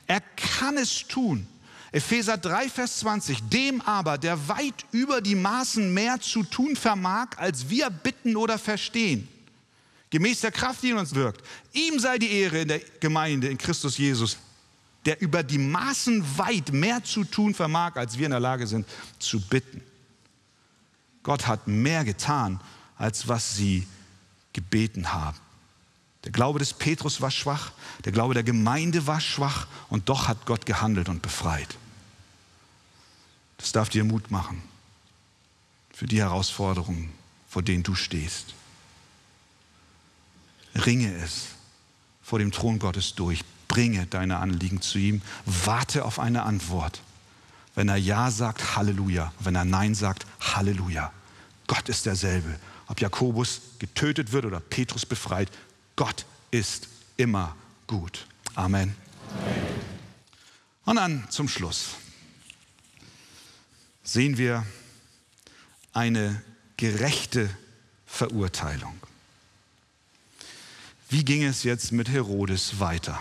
Er 0.06 0.20
kann 0.20 0.78
es 0.78 1.06
tun. 1.06 1.46
Epheser 1.92 2.38
3, 2.38 2.70
Vers 2.70 2.98
20. 3.00 3.48
Dem 3.50 3.82
aber, 3.82 4.16
der 4.16 4.48
weit 4.48 4.86
über 4.92 5.20
die 5.20 5.34
Maßen 5.34 5.92
mehr 5.92 6.20
zu 6.20 6.42
tun 6.42 6.74
vermag, 6.74 7.28
als 7.36 7.68
wir 7.68 7.90
bitten 7.90 8.36
oder 8.36 8.58
verstehen, 8.58 9.28
gemäß 10.10 10.40
der 10.40 10.52
Kraft, 10.52 10.82
die 10.82 10.90
in 10.90 10.98
uns 10.98 11.14
wirkt. 11.14 11.42
Ihm 11.72 11.98
sei 11.98 12.18
die 12.18 12.30
Ehre 12.30 12.60
in 12.60 12.68
der 12.68 12.80
Gemeinde 13.00 13.48
in 13.48 13.58
Christus 13.58 13.98
Jesus, 13.98 14.38
der 15.04 15.20
über 15.20 15.42
die 15.42 15.58
Maßen 15.58 16.24
weit 16.38 16.72
mehr 16.72 17.02
zu 17.04 17.24
tun 17.24 17.54
vermag, 17.54 17.96
als 17.96 18.18
wir 18.18 18.26
in 18.26 18.32
der 18.32 18.40
Lage 18.40 18.66
sind 18.66 18.86
zu 19.18 19.40
bitten. 19.40 19.80
Gott 21.22 21.46
hat 21.46 21.66
mehr 21.66 22.04
getan, 22.04 22.60
als 22.96 23.28
was 23.28 23.56
sie 23.56 23.86
gebeten 24.52 25.12
haben. 25.12 25.38
Der 26.24 26.32
Glaube 26.32 26.58
des 26.58 26.72
Petrus 26.72 27.20
war 27.20 27.30
schwach, 27.30 27.72
der 28.04 28.10
Glaube 28.10 28.34
der 28.34 28.42
Gemeinde 28.42 29.06
war 29.06 29.20
schwach 29.20 29.68
und 29.88 30.08
doch 30.08 30.26
hat 30.26 30.44
Gott 30.44 30.66
gehandelt 30.66 31.08
und 31.08 31.22
befreit. 31.22 31.76
Das 33.58 33.72
darf 33.72 33.88
dir 33.88 34.02
Mut 34.02 34.30
machen 34.30 34.62
für 35.92 36.06
die 36.06 36.18
Herausforderungen, 36.18 37.12
vor 37.48 37.62
denen 37.62 37.82
du 37.82 37.94
stehst. 37.94 38.54
Ringe 40.84 41.14
es 41.16 41.46
vor 42.22 42.38
dem 42.38 42.52
Thron 42.52 42.78
Gottes 42.78 43.14
durch, 43.14 43.40
bringe 43.68 44.06
deine 44.06 44.38
Anliegen 44.38 44.80
zu 44.80 44.98
ihm, 44.98 45.22
warte 45.44 46.04
auf 46.04 46.18
eine 46.18 46.42
Antwort. 46.42 47.00
Wenn 47.74 47.88
er 47.88 47.96
Ja 47.96 48.30
sagt, 48.30 48.76
Halleluja. 48.76 49.32
Wenn 49.38 49.54
er 49.54 49.64
Nein 49.64 49.94
sagt, 49.94 50.26
Halleluja. 50.40 51.12
Gott 51.66 51.88
ist 51.88 52.06
derselbe. 52.06 52.58
Ob 52.86 53.00
Jakobus 53.00 53.60
getötet 53.78 54.32
wird 54.32 54.44
oder 54.44 54.60
Petrus 54.60 55.04
befreit, 55.04 55.50
Gott 55.94 56.24
ist 56.50 56.88
immer 57.16 57.54
gut. 57.86 58.26
Amen. 58.54 58.94
Amen. 59.30 59.66
Und 60.86 60.96
dann 60.96 61.28
zum 61.30 61.48
Schluss 61.48 61.96
sehen 64.04 64.38
wir 64.38 64.64
eine 65.92 66.40
gerechte 66.76 67.50
Verurteilung. 68.06 68.94
Wie 71.08 71.24
ging 71.24 71.44
es 71.44 71.62
jetzt 71.62 71.92
mit 71.92 72.08
Herodes 72.08 72.80
weiter? 72.80 73.20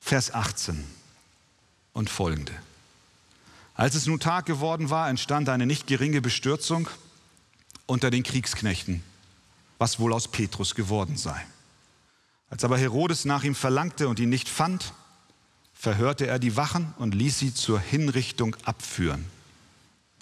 Vers 0.00 0.32
18 0.32 0.84
und 1.92 2.10
folgende. 2.10 2.52
Als 3.74 3.94
es 3.94 4.06
nun 4.06 4.20
Tag 4.20 4.46
geworden 4.46 4.88
war, 4.90 5.10
entstand 5.10 5.48
eine 5.48 5.66
nicht 5.66 5.86
geringe 5.86 6.20
Bestürzung 6.20 6.88
unter 7.86 8.10
den 8.10 8.22
Kriegsknechten 8.22 9.02
was 9.78 9.98
wohl 9.98 10.12
aus 10.12 10.28
Petrus 10.28 10.74
geworden 10.74 11.16
sei. 11.16 11.44
Als 12.48 12.64
aber 12.64 12.78
Herodes 12.78 13.24
nach 13.24 13.44
ihm 13.44 13.54
verlangte 13.54 14.08
und 14.08 14.20
ihn 14.20 14.28
nicht 14.28 14.48
fand, 14.48 14.92
verhörte 15.74 16.26
er 16.26 16.38
die 16.38 16.56
Wachen 16.56 16.94
und 16.98 17.14
ließ 17.14 17.38
sie 17.38 17.52
zur 17.52 17.80
Hinrichtung 17.80 18.56
abführen. 18.64 19.24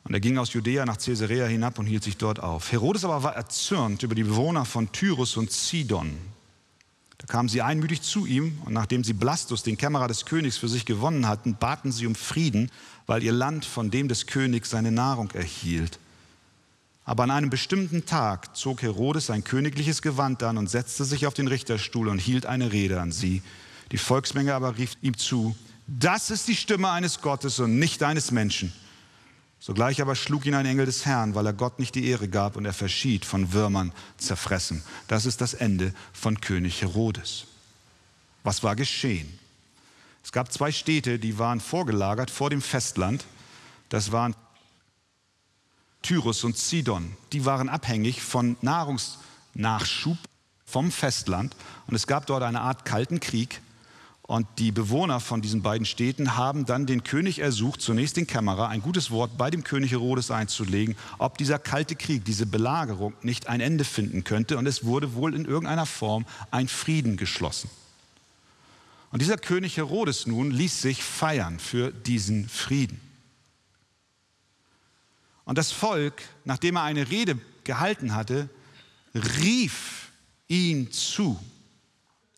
Und 0.05 0.13
er 0.13 0.21
ging 0.21 0.37
aus 0.37 0.53
Judäa 0.53 0.85
nach 0.85 0.99
Caesarea 0.99 1.47
hinab 1.47 1.79
und 1.79 1.87
hielt 1.87 2.05
sich 2.05 2.19
dort 2.19 2.39
auf. 2.39 2.71
Herodes 2.71 3.05
aber 3.05 3.23
war 3.23 3.37
erzürnt 3.37 4.03
über 4.03 4.15
die 4.15 4.25
Bewohner 4.25 4.67
von 4.67 4.93
Tyrus 4.93 5.37
und 5.37 5.51
Sidon. 5.51 6.19
Da 7.19 7.27
kamen 7.27 7.49
sie 7.49 7.63
einmütig 7.63 8.03
zu 8.03 8.27
ihm 8.27 8.59
und 8.67 8.75
nachdem 8.75 9.03
sie 9.03 9.15
Blastus, 9.15 9.63
den 9.63 9.79
Kämmerer 9.79 10.09
des 10.09 10.27
Königs, 10.27 10.59
für 10.59 10.69
sich 10.69 10.85
gewonnen 10.85 11.27
hatten, 11.27 11.55
baten 11.55 11.91
sie 11.91 12.07
um 12.07 12.15
Frieden, 12.15 12.71
weil 13.07 13.23
ihr 13.23 13.33
Land 13.33 13.65
von 13.65 13.91
dem 13.91 14.09
des 14.09 14.27
Königs 14.27 14.69
seine 14.69 14.93
Nahrung 14.93 15.31
erhielt. 15.31 15.99
Aber 17.07 17.23
an 17.23 17.31
einem 17.31 17.49
bestimmten 17.49 18.05
Tag 18.05 18.57
zog 18.57 18.83
Herodes 18.83 19.27
sein 19.27 19.43
königliches 19.43 20.03
Gewand 20.03 20.43
an 20.43 20.59
und 20.59 20.69
setzte 20.69 21.07
sich 21.07 21.27
auf 21.27 21.35
den 21.35 21.49
Richterstuhl 21.49 22.09
und 22.09 22.19
hielt 22.19 22.45
eine 22.45 22.73
Rede 22.73 23.01
an 23.01 23.11
sie. 23.11 23.43
Die 23.91 23.99
Volksmenge 23.99 24.55
aber 24.55 24.77
rief 24.77 24.97
ihm 25.01 25.17
zu, 25.17 25.57
das 25.87 26.31
ist 26.31 26.49
die 26.49 26.57
Stimme 26.57 26.91
eines 26.91 27.23
Gottes 27.23 27.59
und 27.59 27.79
nicht 27.79 28.03
eines 28.03 28.31
Menschen. 28.31 28.73
Sogleich 29.65 30.03
aber 30.03 30.15
schlug 30.15 30.45
ihn 30.45 30.53
ein 30.53 30.67
Engel 30.67 30.85
des 30.85 31.07
Herrn, 31.07 31.35
weil 31.35 31.47
er 31.47 31.55
Gott 31.55 31.79
nicht 31.79 31.95
die 31.95 32.07
Ehre 32.07 32.29
gab 32.29 32.57
und 32.57 32.67
er 32.67 32.75
verschied 32.75 33.25
von 33.25 33.55
Würmern 33.55 33.95
zerfressen. 34.19 34.83
Das 35.09 35.25
ist 35.25 35.41
das 35.41 35.55
Ende 35.55 35.95
von 36.13 36.39
König 36.39 36.83
Herodes. 36.83 37.47
Was 38.43 38.63
war 38.63 38.77
geschehen? 38.77 39.39
Es 40.23 40.33
gab 40.33 40.53
zwei 40.53 40.71
Städte, 40.71 41.19
die 41.19 41.39
waren 41.39 41.61
vorgelagert 41.61 42.31
vor 42.31 42.51
dem 42.51 42.61
Festland. 42.61 43.25
Das 43.89 44.13
waren 44.13 44.37
Tyrus 46.03 46.45
und 46.45 46.59
Sidon, 46.59 47.17
die 47.33 47.47
waren 47.47 47.71
abhängig 47.71 48.21
von 48.21 48.59
Nahrungsnachschub 48.61 50.19
vom 50.67 50.93
Festland 50.93 51.57
und 51.87 51.95
es 51.95 52.07
gab 52.07 52.27
dort 52.27 52.43
eine 52.43 52.61
Art 52.61 52.85
kalten 52.85 53.19
Krieg 53.19 53.63
Und 54.27 54.47
die 54.59 54.73
Bewohner 54.73 55.21
von 55.21 55.43
diesen 55.43 55.61
beiden 55.61 55.85
Städten 55.85 56.37
haben 56.37 56.65
dann 56.65 56.87
den 56.87 57.05
König 57.05 57.41
ersucht, 57.41 57.83
zunächst 57.83 58.17
den 58.17 58.27
Kämmerer, 58.27 58.69
ein 58.69 58.81
gutes 58.81 59.11
Wort 59.11 59.37
bei 59.37 59.51
dem 59.51 59.65
König 59.65 59.91
Herodes 59.91 60.31
einzulegen, 60.31 60.97
ob 61.19 61.37
dieser 61.37 61.59
kalte 61.59 61.95
Krieg, 61.95 62.25
diese 62.25 62.47
Belagerung 62.47 63.13
nicht 63.21 63.49
ein 63.49 63.61
Ende 63.61 63.85
finden 63.85 64.25
könnte. 64.25 64.57
Und 64.57 64.67
es 64.67 64.85
wurde 64.85 65.13
wohl 65.15 65.35
in 65.35 65.45
irgendeiner 65.45 65.85
Form 65.85 66.25
ein 66.51 66.69
Frieden 66.69 67.19
geschlossen. 67.19 67.69
Und 69.11 69.21
dieser 69.21 69.37
König 69.37 69.77
Herodes 69.77 70.27
nun 70.27 70.51
ließ 70.51 70.81
sich 70.81 71.05
feiern 71.05 71.59
für 71.59 71.93
diesen 71.93 72.49
Frieden. 72.49 73.01
Und 75.45 75.59
das 75.59 75.71
Volk, 75.71 76.23
nachdem 76.47 76.77
er 76.77 76.85
eine 76.85 77.11
Rede 77.11 77.39
gehalten 77.65 78.15
hatte, 78.15 78.49
rief 79.15 80.09
ihn 80.49 80.91
zu. 80.91 81.39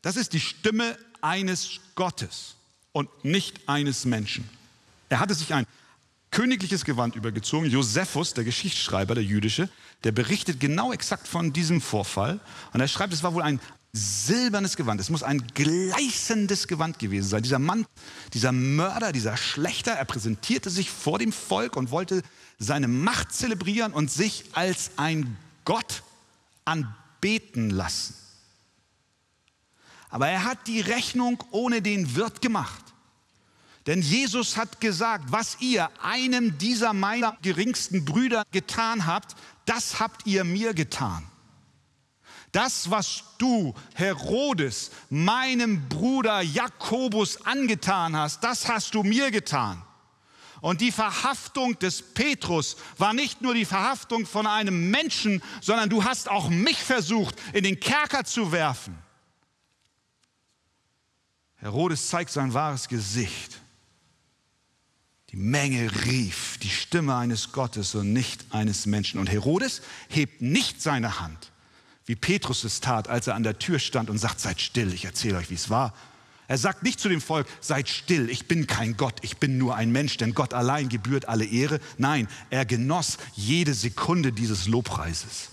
Das 0.01 0.17
ist 0.17 0.33
die 0.33 0.41
Stimme 0.41 0.97
eines 1.21 1.79
Gottes 1.95 2.55
und 2.91 3.09
nicht 3.23 3.67
eines 3.67 4.05
Menschen. 4.05 4.49
Er 5.09 5.19
hatte 5.19 5.33
sich 5.33 5.53
ein 5.53 5.65
königliches 6.31 6.85
Gewand 6.85 7.15
übergezogen. 7.15 7.69
Josephus, 7.69 8.33
der 8.33 8.43
Geschichtsschreiber, 8.43 9.15
der 9.15 9.23
jüdische, 9.23 9.69
der 10.03 10.11
berichtet 10.11 10.59
genau 10.59 10.91
exakt 10.91 11.27
von 11.27 11.53
diesem 11.53 11.81
Vorfall. 11.81 12.39
Und 12.73 12.81
er 12.81 12.87
schreibt, 12.87 13.13
es 13.13 13.23
war 13.23 13.33
wohl 13.33 13.43
ein 13.43 13.59
silbernes 13.93 14.75
Gewand. 14.75 14.99
Es 15.01 15.09
muss 15.09 15.23
ein 15.23 15.45
gleißendes 15.53 16.67
Gewand 16.67 16.99
gewesen 16.99 17.27
sein. 17.29 17.43
Dieser 17.43 17.59
Mann, 17.59 17.85
dieser 18.33 18.51
Mörder, 18.51 19.11
dieser 19.11 19.37
Schlechter, 19.37 19.93
er 19.93 20.05
präsentierte 20.05 20.69
sich 20.69 20.89
vor 20.89 21.19
dem 21.19 21.31
Volk 21.31 21.75
und 21.75 21.91
wollte 21.91 22.21
seine 22.59 22.87
Macht 22.87 23.33
zelebrieren 23.33 23.93
und 23.93 24.11
sich 24.11 24.45
als 24.53 24.91
ein 24.97 25.37
Gott 25.65 26.03
anbeten 26.65 27.69
lassen. 27.69 28.15
Aber 30.09 30.27
er 30.27 30.43
hat 30.43 30.67
die 30.67 30.81
Rechnung 30.81 31.43
ohne 31.51 31.81
den 31.81 32.15
Wirt 32.15 32.41
gemacht. 32.41 32.83
Denn 33.87 34.01
Jesus 34.01 34.57
hat 34.57 34.81
gesagt, 34.81 35.31
was 35.31 35.57
ihr 35.61 35.89
einem 36.01 36.57
dieser 36.57 36.93
meiner 36.93 37.37
geringsten 37.41 38.03
Brüder 38.03 38.43
getan 38.51 39.05
habt, 39.05 39.35
das 39.65 39.99
habt 39.99 40.25
ihr 40.25 40.43
mir 40.43 40.73
getan. 40.73 41.25
Das, 42.51 42.89
was 42.89 43.23
du, 43.37 43.73
Herodes, 43.93 44.91
meinem 45.09 45.87
Bruder 45.87 46.41
Jakobus 46.41 47.45
angetan 47.45 48.15
hast, 48.15 48.43
das 48.43 48.67
hast 48.67 48.93
du 48.93 49.03
mir 49.03 49.31
getan. 49.31 49.81
Und 50.59 50.81
die 50.81 50.91
Verhaftung 50.91 51.77
des 51.79 52.01
Petrus 52.01 52.77
war 52.97 53.13
nicht 53.13 53.41
nur 53.41 53.53
die 53.53 53.65
Verhaftung 53.65 54.25
von 54.25 54.47
einem 54.47 54.89
Menschen, 54.89 55.41
sondern 55.61 55.89
du 55.89 56.03
hast 56.03 56.29
auch 56.29 56.49
mich 56.49 56.77
versucht, 56.77 57.35
in 57.53 57.63
den 57.63 57.79
Kerker 57.79 58.23
zu 58.23 58.51
werfen. 58.51 58.97
Herodes 61.67 62.07
zeigt 62.07 62.31
sein 62.31 62.53
wahres 62.53 62.87
Gesicht. 62.87 63.59
Die 65.31 65.35
Menge 65.35 65.91
rief 66.05 66.57
die 66.59 66.69
Stimme 66.69 67.13
eines 67.13 67.51
Gottes 67.51 67.93
und 67.93 68.13
nicht 68.13 68.45
eines 68.51 68.85
Menschen. 68.85 69.19
Und 69.19 69.29
Herodes 69.29 69.81
hebt 70.07 70.41
nicht 70.41 70.81
seine 70.81 71.19
Hand, 71.19 71.51
wie 72.05 72.15
Petrus 72.15 72.63
es 72.63 72.79
tat, 72.79 73.09
als 73.09 73.27
er 73.27 73.35
an 73.35 73.43
der 73.43 73.59
Tür 73.59 73.79
stand 73.79 74.09
und 74.09 74.17
sagt, 74.17 74.39
seid 74.39 74.61
still, 74.61 74.93
ich 74.93 75.03
erzähle 75.03 75.39
euch, 75.39 75.49
wie 75.49 75.55
es 75.55 75.69
war. 75.69 75.93
Er 76.47 76.57
sagt 76.57 76.83
nicht 76.83 77.01
zu 77.01 77.09
dem 77.09 77.19
Volk, 77.19 77.45
seid 77.59 77.89
still, 77.89 78.29
ich 78.29 78.47
bin 78.47 78.65
kein 78.65 78.95
Gott, 78.95 79.15
ich 79.21 79.35
bin 79.35 79.57
nur 79.57 79.75
ein 79.75 79.91
Mensch, 79.91 80.15
denn 80.15 80.33
Gott 80.33 80.53
allein 80.53 80.87
gebührt 80.87 81.27
alle 81.27 81.43
Ehre. 81.43 81.81
Nein, 81.97 82.29
er 82.49 82.63
genoss 82.63 83.17
jede 83.35 83.73
Sekunde 83.73 84.31
dieses 84.31 84.67
Lobpreises. 84.67 85.49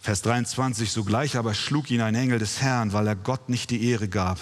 Vers 0.00 0.22
23, 0.22 0.90
sogleich 0.90 1.36
aber 1.36 1.54
schlug 1.54 1.90
ihn 1.90 2.00
ein 2.00 2.14
Engel 2.14 2.38
des 2.38 2.60
Herrn, 2.60 2.92
weil 2.92 3.06
er 3.06 3.16
Gott 3.16 3.48
nicht 3.48 3.70
die 3.70 3.90
Ehre 3.90 4.08
gab. 4.08 4.40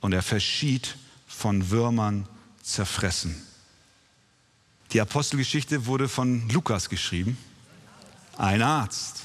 Und 0.00 0.12
er 0.12 0.22
verschied 0.22 0.96
von 1.26 1.70
Würmern 1.70 2.26
zerfressen. 2.62 3.42
Die 4.92 5.00
Apostelgeschichte 5.00 5.86
wurde 5.86 6.08
von 6.08 6.48
Lukas 6.48 6.88
geschrieben, 6.88 7.36
ein 8.36 8.62
Arzt. 8.62 9.22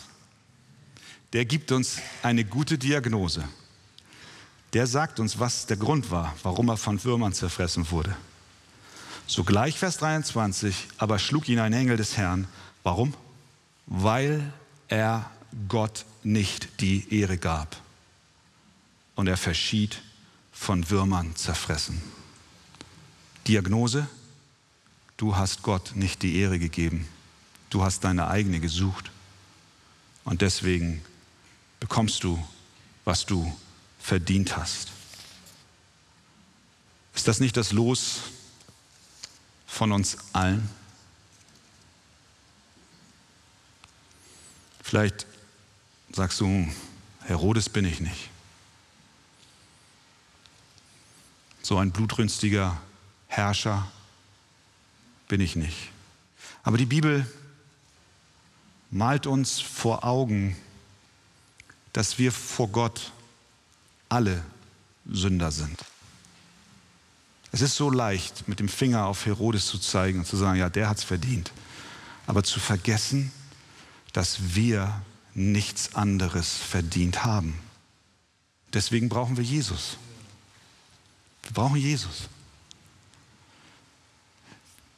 Der 1.33 1.45
gibt 1.45 1.71
uns 1.71 1.99
eine 2.23 2.43
gute 2.43 2.77
Diagnose. 2.77 3.43
Der 4.73 4.87
sagt 4.87 5.19
uns, 5.19 5.39
was 5.39 5.65
der 5.65 5.77
Grund 5.77 6.11
war, 6.11 6.35
warum 6.43 6.69
er 6.69 6.77
von 6.77 7.03
Würmern 7.03 7.33
zerfressen 7.33 7.89
wurde. 7.91 8.15
Sogleich 9.27 9.77
Vers 9.77 9.97
23, 9.97 10.87
aber 10.97 11.19
schlug 11.19 11.47
ihn 11.47 11.59
ein 11.59 11.73
Engel 11.73 11.97
des 11.97 12.17
Herrn. 12.17 12.47
Warum? 12.83 13.13
Weil 13.85 14.51
er 14.91 15.31
Gott 15.67 16.05
nicht 16.23 16.81
die 16.81 17.19
Ehre 17.19 17.37
gab. 17.37 17.77
Und 19.15 19.27
er 19.27 19.37
verschied 19.37 20.01
von 20.51 20.89
Würmern 20.89 21.35
zerfressen. 21.35 22.01
Diagnose, 23.47 24.07
du 25.17 25.35
hast 25.35 25.63
Gott 25.63 25.95
nicht 25.95 26.21
die 26.21 26.37
Ehre 26.37 26.59
gegeben. 26.59 27.07
Du 27.69 27.83
hast 27.83 28.03
deine 28.03 28.27
eigene 28.27 28.59
gesucht. 28.59 29.11
Und 30.23 30.41
deswegen 30.41 31.03
bekommst 31.79 32.23
du, 32.23 32.43
was 33.05 33.25
du 33.25 33.51
verdient 33.99 34.57
hast. 34.57 34.89
Ist 37.15 37.27
das 37.27 37.39
nicht 37.39 37.57
das 37.57 37.71
Los 37.71 38.19
von 39.67 39.91
uns 39.91 40.17
allen? 40.33 40.69
Vielleicht 44.83 45.25
sagst 46.11 46.39
du, 46.39 46.67
Herodes 47.23 47.69
bin 47.69 47.85
ich 47.85 47.99
nicht. 47.99 48.29
So 51.61 51.77
ein 51.77 51.91
blutrünstiger 51.91 52.81
Herrscher 53.27 53.89
bin 55.27 55.39
ich 55.39 55.55
nicht. 55.55 55.89
Aber 56.63 56.77
die 56.77 56.85
Bibel 56.85 57.25
malt 58.89 59.27
uns 59.27 59.59
vor 59.59 60.03
Augen, 60.03 60.57
dass 61.93 62.17
wir 62.17 62.31
vor 62.31 62.67
Gott 62.67 63.11
alle 64.09 64.43
Sünder 65.09 65.51
sind. 65.51 65.79
Es 67.53 67.61
ist 67.61 67.75
so 67.75 67.89
leicht, 67.89 68.47
mit 68.47 68.59
dem 68.59 68.69
Finger 68.69 69.05
auf 69.05 69.25
Herodes 69.25 69.65
zu 69.65 69.77
zeigen 69.77 70.19
und 70.19 70.25
zu 70.25 70.37
sagen, 70.37 70.57
ja, 70.57 70.69
der 70.69 70.89
hat 70.89 70.97
es 70.97 71.03
verdient. 71.03 71.51
Aber 72.27 72.43
zu 72.43 72.59
vergessen, 72.59 73.31
dass 74.13 74.55
wir 74.55 75.01
nichts 75.33 75.95
anderes 75.95 76.55
verdient 76.55 77.23
haben. 77.23 77.57
Deswegen 78.73 79.09
brauchen 79.09 79.37
wir 79.37 79.43
Jesus. 79.43 79.97
Wir 81.43 81.51
brauchen 81.53 81.77
Jesus. 81.77 82.29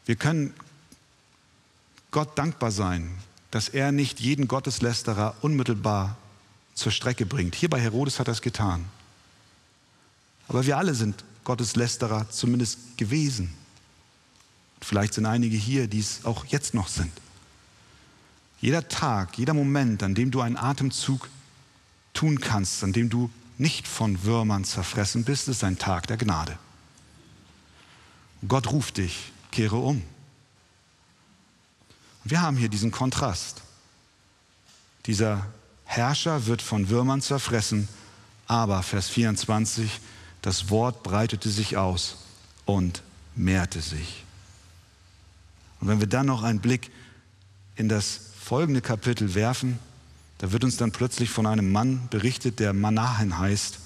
Wir 0.06 0.16
können 0.16 0.54
Gott 2.12 2.38
dankbar 2.38 2.72
sein, 2.72 3.10
dass 3.52 3.70
er 3.70 3.92
nicht 3.92 4.20
jeden 4.20 4.48
Gotteslästerer 4.48 5.36
unmittelbar 5.42 6.18
zur 6.74 6.92
Strecke 6.92 7.26
bringt. 7.26 7.56
Hier 7.56 7.70
bei 7.70 7.80
Herodes 7.80 8.20
hat 8.20 8.28
er 8.28 8.34
es 8.34 8.42
getan. 8.42 8.86
Aber 10.48 10.66
wir 10.66 10.78
alle 10.78 10.96
sind 10.96 11.24
Gotteslästerer 11.44 12.30
zumindest 12.30 12.98
gewesen. 12.98 13.54
Vielleicht 14.82 15.14
sind 15.14 15.26
einige 15.26 15.56
hier, 15.56 15.88
die 15.88 16.00
es 16.00 16.26
auch 16.26 16.46
jetzt 16.46 16.74
noch 16.74 16.88
sind. 16.88 17.12
Jeder 18.64 18.88
Tag, 18.88 19.38
jeder 19.38 19.54
Moment, 19.54 20.04
an 20.04 20.16
dem 20.16 20.32
du 20.32 20.40
einen 20.40 20.56
Atemzug 20.56 21.28
tun 22.14 22.40
kannst, 22.40 22.82
an 22.82 22.94
dem 22.94 23.10
du 23.10 23.30
nicht 23.58 23.90
von 23.90 24.24
Würmern 24.24 24.64
zerfressen 24.64 25.26
bist, 25.26 25.50
ist 25.50 25.66
ein 25.66 25.78
Tag 25.78 26.08
der 26.08 26.16
Gnade. 26.16 26.58
Gott 28.48 28.72
ruft 28.72 29.00
dich, 29.00 29.34
kehre 29.52 29.76
um. 29.76 30.02
Wir 32.24 32.40
haben 32.40 32.56
hier 32.56 32.70
diesen 32.70 32.92
Kontrast. 32.92 33.64
Dieser 35.08 35.46
Herrscher 35.84 36.46
wird 36.46 36.62
von 36.62 36.88
Würmern 36.88 37.22
zerfressen, 37.22 37.90
aber 38.48 38.82
Vers 38.82 39.10
24, 39.10 40.00
das 40.42 40.70
Wort 40.70 41.04
breitete 41.04 41.50
sich 41.50 41.76
aus 41.76 42.16
und 42.64 43.04
mehrte 43.36 43.82
sich. 43.82 44.24
Und 45.82 45.90
wenn 45.90 46.00
wir 46.00 46.08
dann 46.08 46.28
noch 46.28 46.44
einen 46.44 46.62
Blick 46.62 46.92
in 47.76 47.90
das 47.90 48.30
folgende 48.44 48.82
Kapitel 48.82 49.36
werfen, 49.36 49.80
da 50.40 50.52
wird 50.52 50.66
uns 50.66 50.76
dann 50.76 50.92
plötzlich 50.92 51.30
von 51.30 51.48
einem 51.48 51.72
Mann 51.72 52.10
berichtet, 52.10 52.60
der 52.60 52.74
Manahen 52.74 53.40
heißt. 53.40 53.80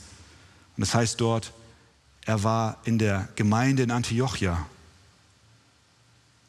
Und 0.76 0.82
das 0.82 0.96
heißt 0.96 1.22
dort, 1.22 1.54
er 2.26 2.43
war 2.43 2.78
in 2.84 2.98
der 2.98 3.30
Gemeinde 3.36 3.84
in 3.84 3.91
Antiochia. 3.91 4.65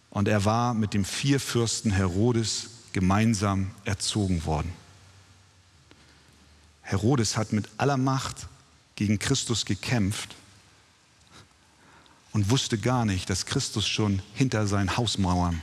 Und 0.09 0.27
er 0.27 0.47
war 0.47 0.73
mit 0.73 0.94
dem 0.94 1.05
Vierfürsten 1.05 1.90
Herodes 1.90 2.71
gemeinsam 2.92 3.71
erzogen 3.85 4.47
worden. 4.47 4.73
Herodes 6.81 7.37
hat 7.37 7.53
mit 7.53 7.68
aller 7.77 7.99
Macht 7.99 8.47
gegen 8.97 9.18
Christus 9.18 9.66
gekämpft 9.66 10.35
und 12.33 12.49
wusste 12.49 12.79
gar 12.79 13.05
nicht, 13.05 13.29
dass 13.29 13.44
Christus 13.44 13.87
schon 13.87 14.23
hinter 14.33 14.66
seinen 14.66 14.97
Hausmauern 14.97 15.61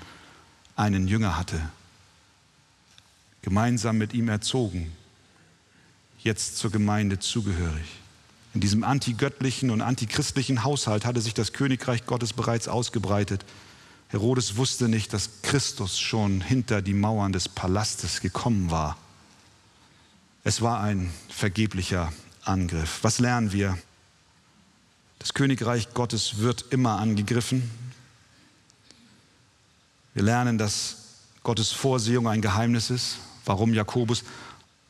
einen 0.76 1.08
Jünger 1.08 1.38
hatte, 1.38 1.60
gemeinsam 3.46 4.00
mit 4.00 4.16
ihm 4.16 4.28
erzogen. 4.28 4.92
jetzt 6.18 6.58
zur 6.58 6.72
Gemeinde 6.72 7.20
zugehörig. 7.20 7.86
In 8.56 8.60
diesem 8.60 8.84
antigöttlichen 8.84 9.70
und 9.70 9.82
antichristlichen 9.82 10.64
Haushalt 10.64 11.06
hatte 11.06 11.22
sich 11.22 11.36
das 11.36 11.54
Königreich 11.54 12.08
Gottes 12.08 12.34
bereits 12.34 12.68
ausgebreitet. 12.68 13.46
Herodes 14.10 14.58
wusste 14.58 14.90
nicht, 14.90 15.14
dass 15.14 15.44
Christus 15.44 16.00
schon 16.00 16.42
hinter 16.42 16.82
die 16.82 16.96
Mauern 16.96 17.34
des 17.34 17.48
Palastes 17.48 18.20
gekommen 18.22 18.72
war. 18.72 18.98
Es 20.44 20.64
war 20.64 20.80
ein 20.82 21.12
vergeblicher 21.30 22.12
Angriff. 22.44 23.04
Was 23.04 23.20
lernen 23.20 23.52
wir? 23.52 23.78
Das 25.20 25.36
Königreich 25.36 25.94
Gottes 25.94 26.40
wird 26.40 26.66
immer 26.72 26.98
angegriffen. 26.98 27.70
Wir 30.16 30.24
lernen, 30.24 30.58
dass 30.58 30.98
Gottes 31.44 31.72
Vorsehung 31.72 32.28
ein 32.28 32.42
Geheimnis 32.42 32.90
ist. 32.90 33.18
Warum 33.46 33.74
Jakobus 33.74 34.24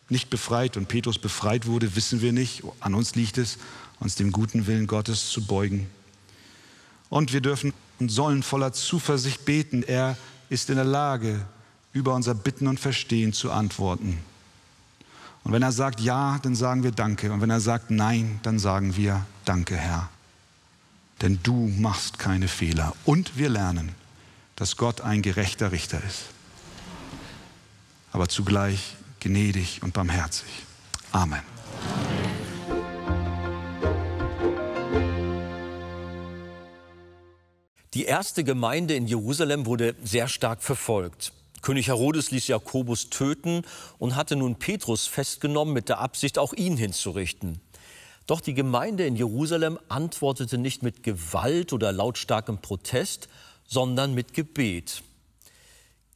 nicht 0.10 0.30
befreit 0.30 0.78
und 0.78 0.88
Petrus 0.88 1.18
befreit 1.18 1.66
wurde, 1.66 1.96
wissen 1.96 2.22
wir 2.22 2.32
nicht. 2.32 2.64
An 2.80 2.94
uns 2.94 3.16
liegt 3.16 3.38
es, 3.38 3.58
uns 4.00 4.16
dem 4.16 4.32
guten 4.32 4.68
Willen 4.68 4.88
Gottes 4.88 5.30
zu 5.30 5.46
beugen. 5.46 5.90
Und 7.10 7.34
wir 7.34 7.42
dürfen 7.42 7.74
und 8.00 8.10
sollen 8.10 8.44
voller 8.44 8.74
Zuversicht 8.74 9.46
beten. 9.46 9.84
Er 9.84 10.18
ist 10.50 10.70
in 10.70 10.76
der 10.76 10.86
Lage, 10.86 11.46
über 11.94 12.14
unser 12.14 12.36
Bitten 12.36 12.68
und 12.68 12.80
Verstehen 12.80 13.32
zu 13.32 13.52
antworten. 13.52 14.20
Und 15.44 15.54
wenn 15.54 15.62
er 15.62 15.72
sagt 15.72 16.02
Ja, 16.02 16.40
dann 16.42 16.56
sagen 16.56 16.84
wir 16.84 16.92
Danke. 16.92 17.32
Und 17.32 17.42
wenn 17.42 17.50
er 17.50 17.62
sagt 17.62 17.90
Nein, 17.90 18.40
dann 18.44 18.60
sagen 18.60 18.96
wir 18.98 19.26
Danke, 19.46 19.78
Herr. 19.78 20.10
Denn 21.22 21.40
du 21.44 21.72
machst 21.78 22.20
keine 22.20 22.48
Fehler. 22.48 22.94
Und 23.06 23.38
wir 23.38 23.48
lernen, 23.48 23.92
dass 24.56 24.76
Gott 24.76 25.02
ein 25.02 25.22
gerechter 25.22 25.72
Richter 25.72 26.04
ist. 26.04 26.35
Aber 28.16 28.30
zugleich 28.30 28.96
gnädig 29.20 29.84
und 29.84 29.94
barmherzig. 29.94 30.48
Amen. 31.12 31.42
Die 37.94 38.06
erste 38.06 38.46
Gemeinde 38.46 38.96
in 38.96 39.06
Jerusalem 39.06 39.66
wurde 39.66 39.96
sehr 40.02 40.30
stark 40.30 40.64
verfolgt. 40.64 41.34
König 41.62 41.90
Herodes 41.90 42.32
ließ 42.32 42.48
Jakobus 42.48 43.10
töten 43.10 43.64
und 43.98 44.16
hatte 44.16 44.38
nun 44.38 44.56
Petrus 44.56 45.08
festgenommen 45.08 45.74
mit 45.74 45.90
der 45.90 46.00
Absicht, 46.00 46.40
auch 46.40 46.54
ihn 46.54 46.78
hinzurichten. 46.78 47.60
Doch 48.28 48.40
die 48.40 48.54
Gemeinde 48.54 49.06
in 49.06 49.18
Jerusalem 49.18 49.78
antwortete 49.90 50.58
nicht 50.58 50.84
mit 50.84 51.04
Gewalt 51.04 51.74
oder 51.74 51.92
lautstarkem 51.92 52.60
Protest, 52.60 53.28
sondern 53.68 54.14
mit 54.14 54.34
Gebet. 54.34 55.04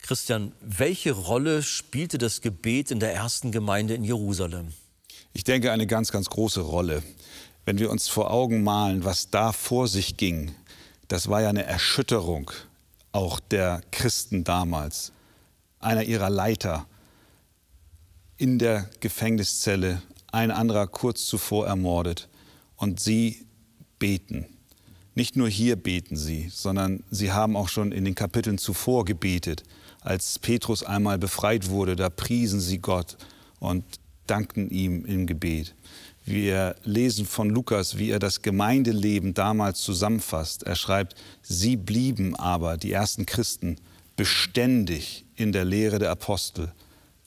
Christian, 0.02 0.52
welche 0.60 1.12
Rolle 1.12 1.62
spielte 1.62 2.18
das 2.18 2.40
Gebet 2.40 2.90
in 2.90 3.00
der 3.00 3.14
ersten 3.14 3.52
Gemeinde 3.52 3.94
in 3.94 4.04
Jerusalem? 4.04 4.72
Ich 5.32 5.44
denke, 5.44 5.70
eine 5.70 5.86
ganz, 5.86 6.10
ganz 6.10 6.28
große 6.28 6.60
Rolle. 6.60 7.02
Wenn 7.64 7.78
wir 7.78 7.90
uns 7.90 8.08
vor 8.08 8.30
Augen 8.30 8.62
malen, 8.62 9.04
was 9.04 9.30
da 9.30 9.52
vor 9.52 9.86
sich 9.86 10.16
ging, 10.16 10.52
das 11.08 11.28
war 11.28 11.42
ja 11.42 11.48
eine 11.48 11.64
Erschütterung 11.64 12.50
auch 13.12 13.40
der 13.40 13.82
Christen 13.90 14.44
damals. 14.44 15.12
Einer 15.78 16.04
ihrer 16.04 16.30
Leiter 16.30 16.86
in 18.36 18.58
der 18.58 18.88
Gefängniszelle, 19.00 20.02
ein 20.32 20.50
anderer 20.50 20.86
kurz 20.86 21.26
zuvor 21.26 21.66
ermordet. 21.66 22.28
Und 22.76 23.00
sie 23.00 23.46
beten. 23.98 24.46
Nicht 25.14 25.36
nur 25.36 25.48
hier 25.48 25.76
beten 25.76 26.16
sie, 26.16 26.48
sondern 26.48 27.04
sie 27.10 27.32
haben 27.32 27.56
auch 27.56 27.68
schon 27.68 27.92
in 27.92 28.04
den 28.04 28.14
Kapiteln 28.14 28.58
zuvor 28.58 29.04
gebetet. 29.04 29.64
Als 30.00 30.38
Petrus 30.38 30.82
einmal 30.82 31.18
befreit 31.18 31.68
wurde, 31.68 31.96
da 31.96 32.08
priesen 32.08 32.60
sie 32.60 32.78
Gott 32.78 33.16
und 33.58 33.84
dankten 34.26 34.70
ihm 34.70 35.04
im 35.04 35.26
Gebet. 35.26 35.74
Wir 36.24 36.76
lesen 36.84 37.26
von 37.26 37.50
Lukas, 37.50 37.98
wie 37.98 38.10
er 38.10 38.18
das 38.18 38.42
Gemeindeleben 38.42 39.34
damals 39.34 39.80
zusammenfasst. 39.80 40.62
Er 40.62 40.76
schreibt, 40.76 41.16
sie 41.42 41.76
blieben 41.76 42.36
aber, 42.36 42.76
die 42.76 42.92
ersten 42.92 43.26
Christen, 43.26 43.76
beständig 44.16 45.24
in 45.36 45.52
der 45.52 45.64
Lehre 45.64 45.98
der 45.98 46.10
Apostel, 46.10 46.72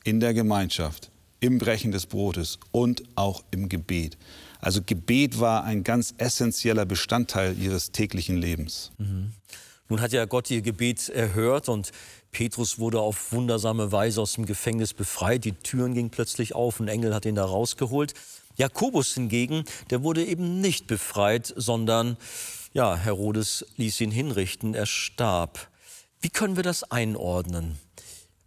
in 0.03 0.19
der 0.19 0.33
Gemeinschaft, 0.33 1.11
im 1.39 1.57
Brechen 1.57 1.91
des 1.91 2.05
Brotes 2.05 2.59
und 2.71 3.03
auch 3.15 3.43
im 3.51 3.67
Gebet. 3.67 4.17
Also 4.61 4.81
Gebet 4.85 5.39
war 5.39 5.63
ein 5.65 5.83
ganz 5.83 6.13
essentieller 6.17 6.85
Bestandteil 6.85 7.57
ihres 7.59 7.91
täglichen 7.91 8.37
Lebens. 8.37 8.91
Mhm. 8.97 9.33
Nun 9.89 9.99
hat 9.99 10.13
ja 10.13 10.25
Gott 10.25 10.49
ihr 10.49 10.61
Gebet 10.61 11.09
erhört 11.09 11.67
und 11.67 11.91
Petrus 12.33 12.79
wurde 12.79 12.99
auf 12.99 13.31
wundersame 13.31 13.93
Weise 13.93 14.21
aus 14.21 14.33
dem 14.33 14.45
Gefängnis 14.45 14.93
befreit. 14.93 15.45
Die 15.45 15.53
Türen 15.53 15.93
gingen 15.93 16.09
plötzlich 16.09 16.53
auf, 16.53 16.79
ein 16.79 16.89
Engel 16.89 17.15
hat 17.15 17.25
ihn 17.25 17.35
da 17.35 17.45
rausgeholt. 17.45 18.13
Jakobus 18.57 19.13
hingegen, 19.13 19.63
der 19.89 20.03
wurde 20.03 20.25
eben 20.25 20.59
nicht 20.59 20.87
befreit, 20.87 21.53
sondern 21.55 22.17
ja, 22.73 22.95
Herodes 22.95 23.65
ließ 23.77 24.01
ihn 24.01 24.11
hinrichten, 24.11 24.73
er 24.73 24.85
starb. 24.85 25.69
Wie 26.21 26.29
können 26.29 26.55
wir 26.55 26.63
das 26.63 26.91
einordnen? 26.91 27.77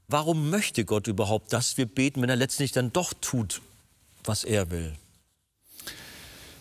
Warum 0.09 0.51
möchte 0.51 0.85
Gott 0.85 1.07
überhaupt, 1.07 1.53
dass 1.53 1.77
wir 1.77 1.87
beten, 1.87 2.23
wenn 2.23 2.31
er 2.31 2.37
letztlich 2.37 2.73
dann 2.73 2.93
doch 2.93 3.13
tut, 3.15 3.61
was 4.25 4.45
er 4.45 4.71
will? 4.71 4.93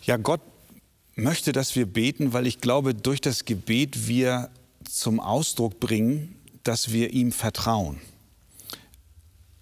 Ja, 0.02 0.16
Gott 0.16 0.40
möchte, 1.16 1.52
dass 1.52 1.74
wir 1.74 1.86
beten, 1.86 2.32
weil 2.32 2.46
ich 2.46 2.60
glaube, 2.60 2.94
durch 2.94 3.20
das 3.20 3.44
Gebet 3.44 4.06
wir 4.06 4.50
zum 4.84 5.18
Ausdruck 5.18 5.80
bringen, 5.80 6.35
dass 6.66 6.92
wir 6.92 7.12
ihm 7.12 7.32
vertrauen. 7.32 8.00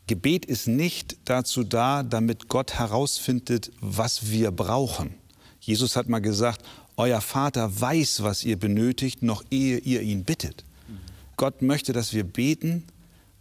Gebet 0.06 0.44
ist 0.44 0.68
nicht 0.68 1.16
dazu 1.24 1.64
da, 1.64 2.02
damit 2.02 2.48
Gott 2.48 2.74
herausfindet, 2.74 3.72
was 3.80 4.30
wir 4.30 4.50
brauchen. 4.50 5.14
Jesus 5.60 5.96
hat 5.96 6.08
mal 6.08 6.20
gesagt, 6.20 6.64
euer 6.96 7.20
Vater 7.20 7.80
weiß, 7.80 8.22
was 8.22 8.44
ihr 8.44 8.58
benötigt, 8.58 9.22
noch 9.22 9.42
ehe 9.50 9.78
ihr 9.78 10.02
ihn 10.02 10.24
bittet. 10.24 10.64
Mhm. 10.88 10.98
Gott 11.36 11.62
möchte, 11.62 11.92
dass 11.92 12.12
wir 12.12 12.24
beten, 12.24 12.84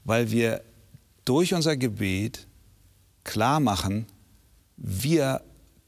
weil 0.06 0.32
wir 0.32 0.62
durch 1.26 1.54
unser 1.54 1.78
Gebet 1.78 2.47
klar 3.23 3.60
machen, 3.60 4.06
wir 4.78 5.41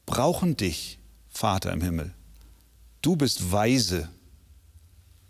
brauchen 0.04 0.56
dich, 0.56 0.98
Vater 1.28 1.72
im 1.72 1.82
Himmel. 1.82 2.14
Du 3.02 3.16
bist 3.16 3.50
weise. 3.52 4.08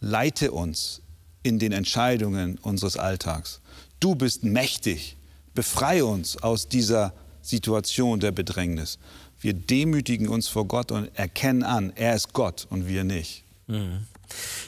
Leite 0.01 0.53
uns 0.53 1.03
in 1.47 1.61
den 1.61 1.71
Entscheidungen 1.71 2.59
unseres 2.59 2.97
Alltags. 2.97 3.61
Du 4.01 4.17
bist 4.17 4.43
mächtig. 4.43 5.17
Befreie 5.55 6.05
uns 6.05 6.43
aus 6.43 6.69
dieser 6.69 7.15
Situation 7.41 8.19
der 8.19 8.33
Bedrängnis. 8.33 8.99
Wir 9.41 9.55
demütigen 9.55 10.29
uns 10.29 10.49
vor 10.49 10.67
Gott 10.67 10.91
und 10.91 11.17
erkennen 11.17 11.63
an, 11.63 11.93
er 11.95 12.17
ist 12.17 12.33
Gott 12.33 12.67
und 12.69 12.89
wir 12.89 13.05
nicht. 13.05 13.45
Mhm. 13.69 14.07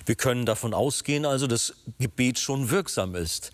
Wir 0.06 0.14
können 0.14 0.46
davon 0.46 0.72
ausgehen, 0.72 1.26
also, 1.26 1.48
dass 1.48 1.74
Gebet 1.98 2.38
schon 2.38 2.70
wirksam 2.70 3.16
ist. 3.16 3.50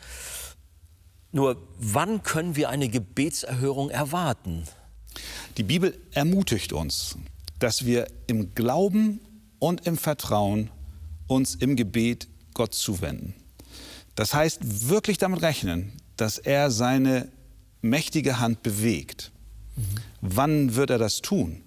Nur 1.32 1.56
wann 1.78 2.22
können 2.22 2.56
wir 2.56 2.68
eine 2.68 2.90
Gebetserhörung 2.90 3.88
erwarten? 3.88 4.64
Die 5.56 5.62
Bibel 5.62 5.98
ermutigt 6.12 6.74
uns, 6.74 7.16
dass 7.58 7.86
wir 7.86 8.06
im 8.26 8.54
Glauben 8.54 9.20
und 9.60 9.86
im 9.86 9.96
Vertrauen 9.96 10.70
uns 11.26 11.54
im 11.54 11.74
Gebet 11.74 12.28
Gott 12.54 12.74
zuwenden. 12.74 13.34
Das 14.14 14.32
heißt, 14.32 14.88
wirklich 14.88 15.18
damit 15.18 15.42
rechnen, 15.42 15.92
dass 16.16 16.38
er 16.38 16.70
seine 16.70 17.28
mächtige 17.82 18.38
Hand 18.38 18.62
bewegt. 18.62 19.32
Mhm. 19.76 19.82
Wann 20.20 20.74
wird 20.76 20.90
er 20.90 20.98
das 20.98 21.20
tun? 21.20 21.62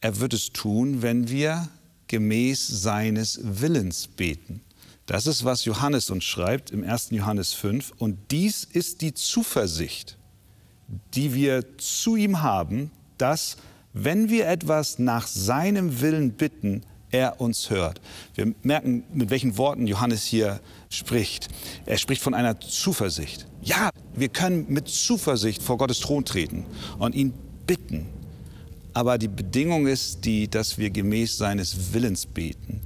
Er 0.00 0.20
wird 0.20 0.34
es 0.34 0.52
tun, 0.52 1.02
wenn 1.02 1.28
wir 1.28 1.68
gemäß 2.08 2.66
seines 2.66 3.40
Willens 3.42 4.08
beten. 4.08 4.62
Das 5.06 5.26
ist, 5.26 5.44
was 5.44 5.64
Johannes 5.64 6.10
uns 6.10 6.24
schreibt 6.24 6.70
im 6.70 6.84
1. 6.84 7.10
Johannes 7.12 7.54
5. 7.54 7.92
Und 7.96 8.18
dies 8.30 8.64
ist 8.64 9.00
die 9.00 9.14
Zuversicht, 9.14 10.18
die 11.14 11.34
wir 11.34 11.78
zu 11.78 12.16
ihm 12.16 12.42
haben, 12.42 12.90
dass, 13.16 13.56
wenn 13.92 14.28
wir 14.28 14.46
etwas 14.46 14.98
nach 14.98 15.26
seinem 15.26 16.00
Willen 16.00 16.32
bitten, 16.32 16.82
er 17.10 17.40
uns 17.40 17.70
hört. 17.70 18.00
Wir 18.34 18.54
merken, 18.62 19.04
mit 19.12 19.30
welchen 19.30 19.56
Worten 19.56 19.86
Johannes 19.86 20.24
hier 20.24 20.60
spricht. 20.90 21.48
Er 21.86 21.98
spricht 21.98 22.22
von 22.22 22.34
einer 22.34 22.60
Zuversicht. 22.60 23.46
Ja, 23.62 23.90
wir 24.14 24.28
können 24.28 24.66
mit 24.68 24.88
Zuversicht 24.88 25.62
vor 25.62 25.78
Gottes 25.78 26.00
Thron 26.00 26.24
treten 26.24 26.66
und 26.98 27.14
ihn 27.14 27.32
bitten. 27.66 28.06
Aber 28.94 29.18
die 29.18 29.28
Bedingung 29.28 29.86
ist 29.86 30.24
die, 30.24 30.48
dass 30.48 30.78
wir 30.78 30.90
gemäß 30.90 31.36
seines 31.36 31.92
Willens 31.92 32.26
beten. 32.26 32.80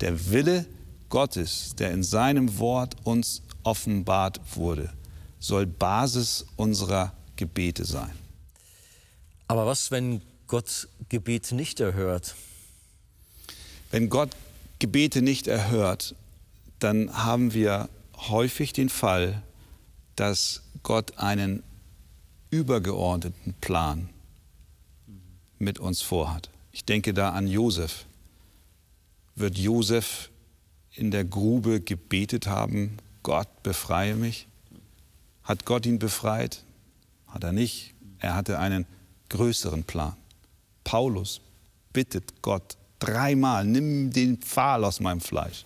Der 0.00 0.30
Wille 0.30 0.66
Gottes, 1.08 1.74
der 1.78 1.92
in 1.92 2.02
seinem 2.02 2.58
Wort 2.58 2.96
uns 3.04 3.42
offenbart 3.62 4.40
wurde, 4.56 4.90
soll 5.38 5.66
Basis 5.66 6.46
unserer 6.56 7.12
Gebete 7.36 7.84
sein. 7.84 8.10
Aber 9.46 9.66
was, 9.66 9.90
wenn 9.90 10.22
Gott 10.46 10.88
Gebete 11.08 11.54
nicht 11.54 11.80
erhört? 11.80 12.34
Wenn 13.94 14.08
Gott 14.08 14.30
Gebete 14.80 15.22
nicht 15.22 15.46
erhört, 15.46 16.16
dann 16.80 17.16
haben 17.16 17.54
wir 17.54 17.88
häufig 18.16 18.72
den 18.72 18.88
Fall, 18.88 19.40
dass 20.16 20.64
Gott 20.82 21.18
einen 21.18 21.62
übergeordneten 22.50 23.54
Plan 23.60 24.08
mit 25.60 25.78
uns 25.78 26.02
vorhat. 26.02 26.50
Ich 26.72 26.84
denke 26.84 27.14
da 27.14 27.30
an 27.30 27.46
Josef. 27.46 28.06
Wird 29.36 29.58
Josef 29.58 30.28
in 30.90 31.12
der 31.12 31.24
Grube 31.24 31.80
gebetet 31.80 32.48
haben, 32.48 32.96
Gott 33.22 33.62
befreie 33.62 34.16
mich? 34.16 34.48
Hat 35.44 35.66
Gott 35.66 35.86
ihn 35.86 36.00
befreit? 36.00 36.64
Hat 37.28 37.44
er 37.44 37.52
nicht. 37.52 37.94
Er 38.18 38.34
hatte 38.34 38.58
einen 38.58 38.86
größeren 39.28 39.84
Plan. 39.84 40.16
Paulus 40.82 41.40
bittet 41.92 42.42
Gott 42.42 42.76
dreimal, 43.04 43.64
nimm 43.64 44.10
den 44.10 44.38
Pfahl 44.38 44.84
aus 44.84 45.00
meinem 45.00 45.20
Fleisch. 45.20 45.64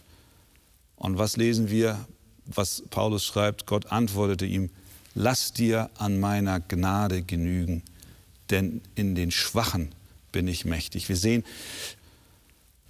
Und 0.97 1.19
was 1.19 1.37
lesen 1.37 1.71
wir, 1.71 2.07
was 2.47 2.83
Paulus 2.91 3.25
schreibt? 3.25 3.67
Gott 3.67 3.87
antwortete 3.93 4.47
ihm, 4.47 4.71
lass 5.15 5.53
dir 5.53 5.91
an 5.99 6.19
meiner 6.19 6.61
Gnade 6.61 7.23
genügen, 7.23 7.83
denn 8.51 8.81
in 8.95 9.15
den 9.15 9.31
Schwachen 9.31 9.91
bin 10.33 10.49
ich 10.49 10.65
mächtig. 10.65 11.09
Wir 11.09 11.17
sehen, 11.17 11.45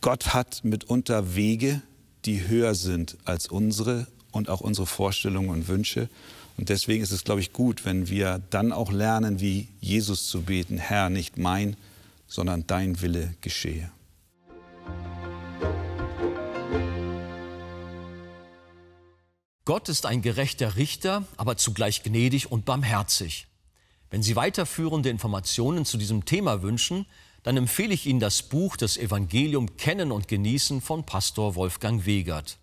Gott 0.00 0.32
hat 0.32 0.64
mitunter 0.64 1.34
Wege, 1.34 1.82
die 2.24 2.48
höher 2.48 2.74
sind 2.74 3.16
als 3.24 3.48
unsere 3.48 4.06
und 4.30 4.48
auch 4.48 4.60
unsere 4.60 4.86
Vorstellungen 4.86 5.50
und 5.50 5.68
Wünsche. 5.68 6.08
Und 6.56 6.68
deswegen 6.68 7.02
ist 7.02 7.12
es, 7.12 7.24
glaube 7.24 7.40
ich, 7.40 7.52
gut, 7.52 7.84
wenn 7.84 8.08
wir 8.08 8.40
dann 8.50 8.72
auch 8.72 8.92
lernen, 8.92 9.40
wie 9.40 9.68
Jesus 9.80 10.28
zu 10.28 10.42
beten, 10.42 10.78
Herr, 10.78 11.10
nicht 11.10 11.36
mein, 11.36 11.76
sondern 12.26 12.66
dein 12.66 13.00
Wille 13.00 13.34
geschehe. 13.40 13.90
Gott 19.68 19.90
ist 19.90 20.06
ein 20.06 20.22
gerechter 20.22 20.76
Richter, 20.76 21.24
aber 21.36 21.58
zugleich 21.58 22.02
gnädig 22.02 22.50
und 22.50 22.64
barmherzig. 22.64 23.48
Wenn 24.08 24.22
Sie 24.22 24.34
weiterführende 24.34 25.10
Informationen 25.10 25.84
zu 25.84 25.98
diesem 25.98 26.24
Thema 26.24 26.62
wünschen, 26.62 27.04
dann 27.42 27.58
empfehle 27.58 27.92
ich 27.92 28.06
Ihnen 28.06 28.18
das 28.18 28.40
Buch 28.40 28.78
Das 28.78 28.96
Evangelium 28.96 29.76
Kennen 29.76 30.10
und 30.10 30.26
Genießen 30.26 30.80
von 30.80 31.04
Pastor 31.04 31.54
Wolfgang 31.54 32.06
Wegert. 32.06 32.56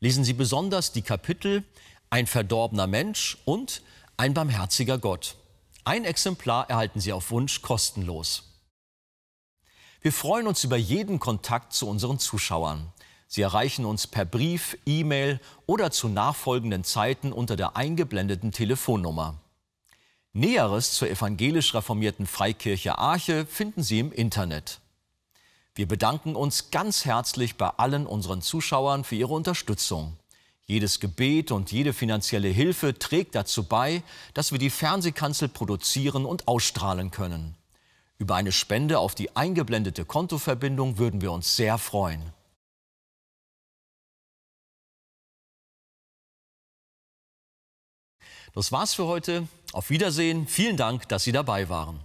Lesen 0.00 0.24
Sie 0.24 0.32
besonders 0.32 0.90
die 0.90 1.02
Kapitel 1.02 1.62
Ein 2.10 2.26
verdorbener 2.26 2.88
Mensch 2.88 3.38
und 3.44 3.82
Ein 4.16 4.34
barmherziger 4.34 4.98
Gott. 4.98 5.36
Ein 5.84 6.04
Exemplar 6.04 6.68
erhalten 6.68 6.98
Sie 6.98 7.12
auf 7.12 7.30
Wunsch 7.30 7.62
kostenlos. 7.62 8.42
Wir 10.00 10.12
freuen 10.12 10.48
uns 10.48 10.64
über 10.64 10.76
jeden 10.76 11.20
Kontakt 11.20 11.72
zu 11.72 11.88
unseren 11.88 12.18
Zuschauern. 12.18 12.92
Sie 13.30 13.42
erreichen 13.42 13.84
uns 13.84 14.06
per 14.06 14.24
Brief, 14.24 14.78
E-Mail 14.86 15.38
oder 15.66 15.90
zu 15.90 16.08
nachfolgenden 16.08 16.82
Zeiten 16.82 17.30
unter 17.30 17.56
der 17.56 17.76
eingeblendeten 17.76 18.52
Telefonnummer. 18.52 19.36
Näheres 20.32 20.92
zur 20.92 21.10
evangelisch 21.10 21.74
reformierten 21.74 22.26
Freikirche 22.26 22.96
Arche 22.96 23.44
finden 23.44 23.82
Sie 23.82 23.98
im 23.98 24.12
Internet. 24.12 24.80
Wir 25.74 25.86
bedanken 25.86 26.36
uns 26.36 26.70
ganz 26.70 27.04
herzlich 27.04 27.56
bei 27.56 27.68
allen 27.68 28.06
unseren 28.06 28.40
Zuschauern 28.40 29.04
für 29.04 29.16
ihre 29.16 29.34
Unterstützung. 29.34 30.16
Jedes 30.64 30.98
Gebet 30.98 31.50
und 31.50 31.70
jede 31.70 31.92
finanzielle 31.92 32.48
Hilfe 32.48 32.98
trägt 32.98 33.34
dazu 33.34 33.64
bei, 33.64 34.02
dass 34.32 34.52
wir 34.52 34.58
die 34.58 34.70
Fernsehkanzel 34.70 35.48
produzieren 35.48 36.24
und 36.24 36.48
ausstrahlen 36.48 37.10
können. 37.10 37.56
Über 38.18 38.36
eine 38.36 38.52
Spende 38.52 38.98
auf 38.98 39.14
die 39.14 39.36
eingeblendete 39.36 40.06
Kontoverbindung 40.06 40.96
würden 40.96 41.20
wir 41.20 41.30
uns 41.30 41.56
sehr 41.56 41.76
freuen. 41.76 42.22
Das 48.58 48.72
war's 48.72 48.92
für 48.92 49.06
heute. 49.06 49.46
Auf 49.72 49.88
Wiedersehen. 49.88 50.48
Vielen 50.48 50.76
Dank, 50.76 51.06
dass 51.06 51.22
Sie 51.22 51.30
dabei 51.30 51.68
waren. 51.68 52.00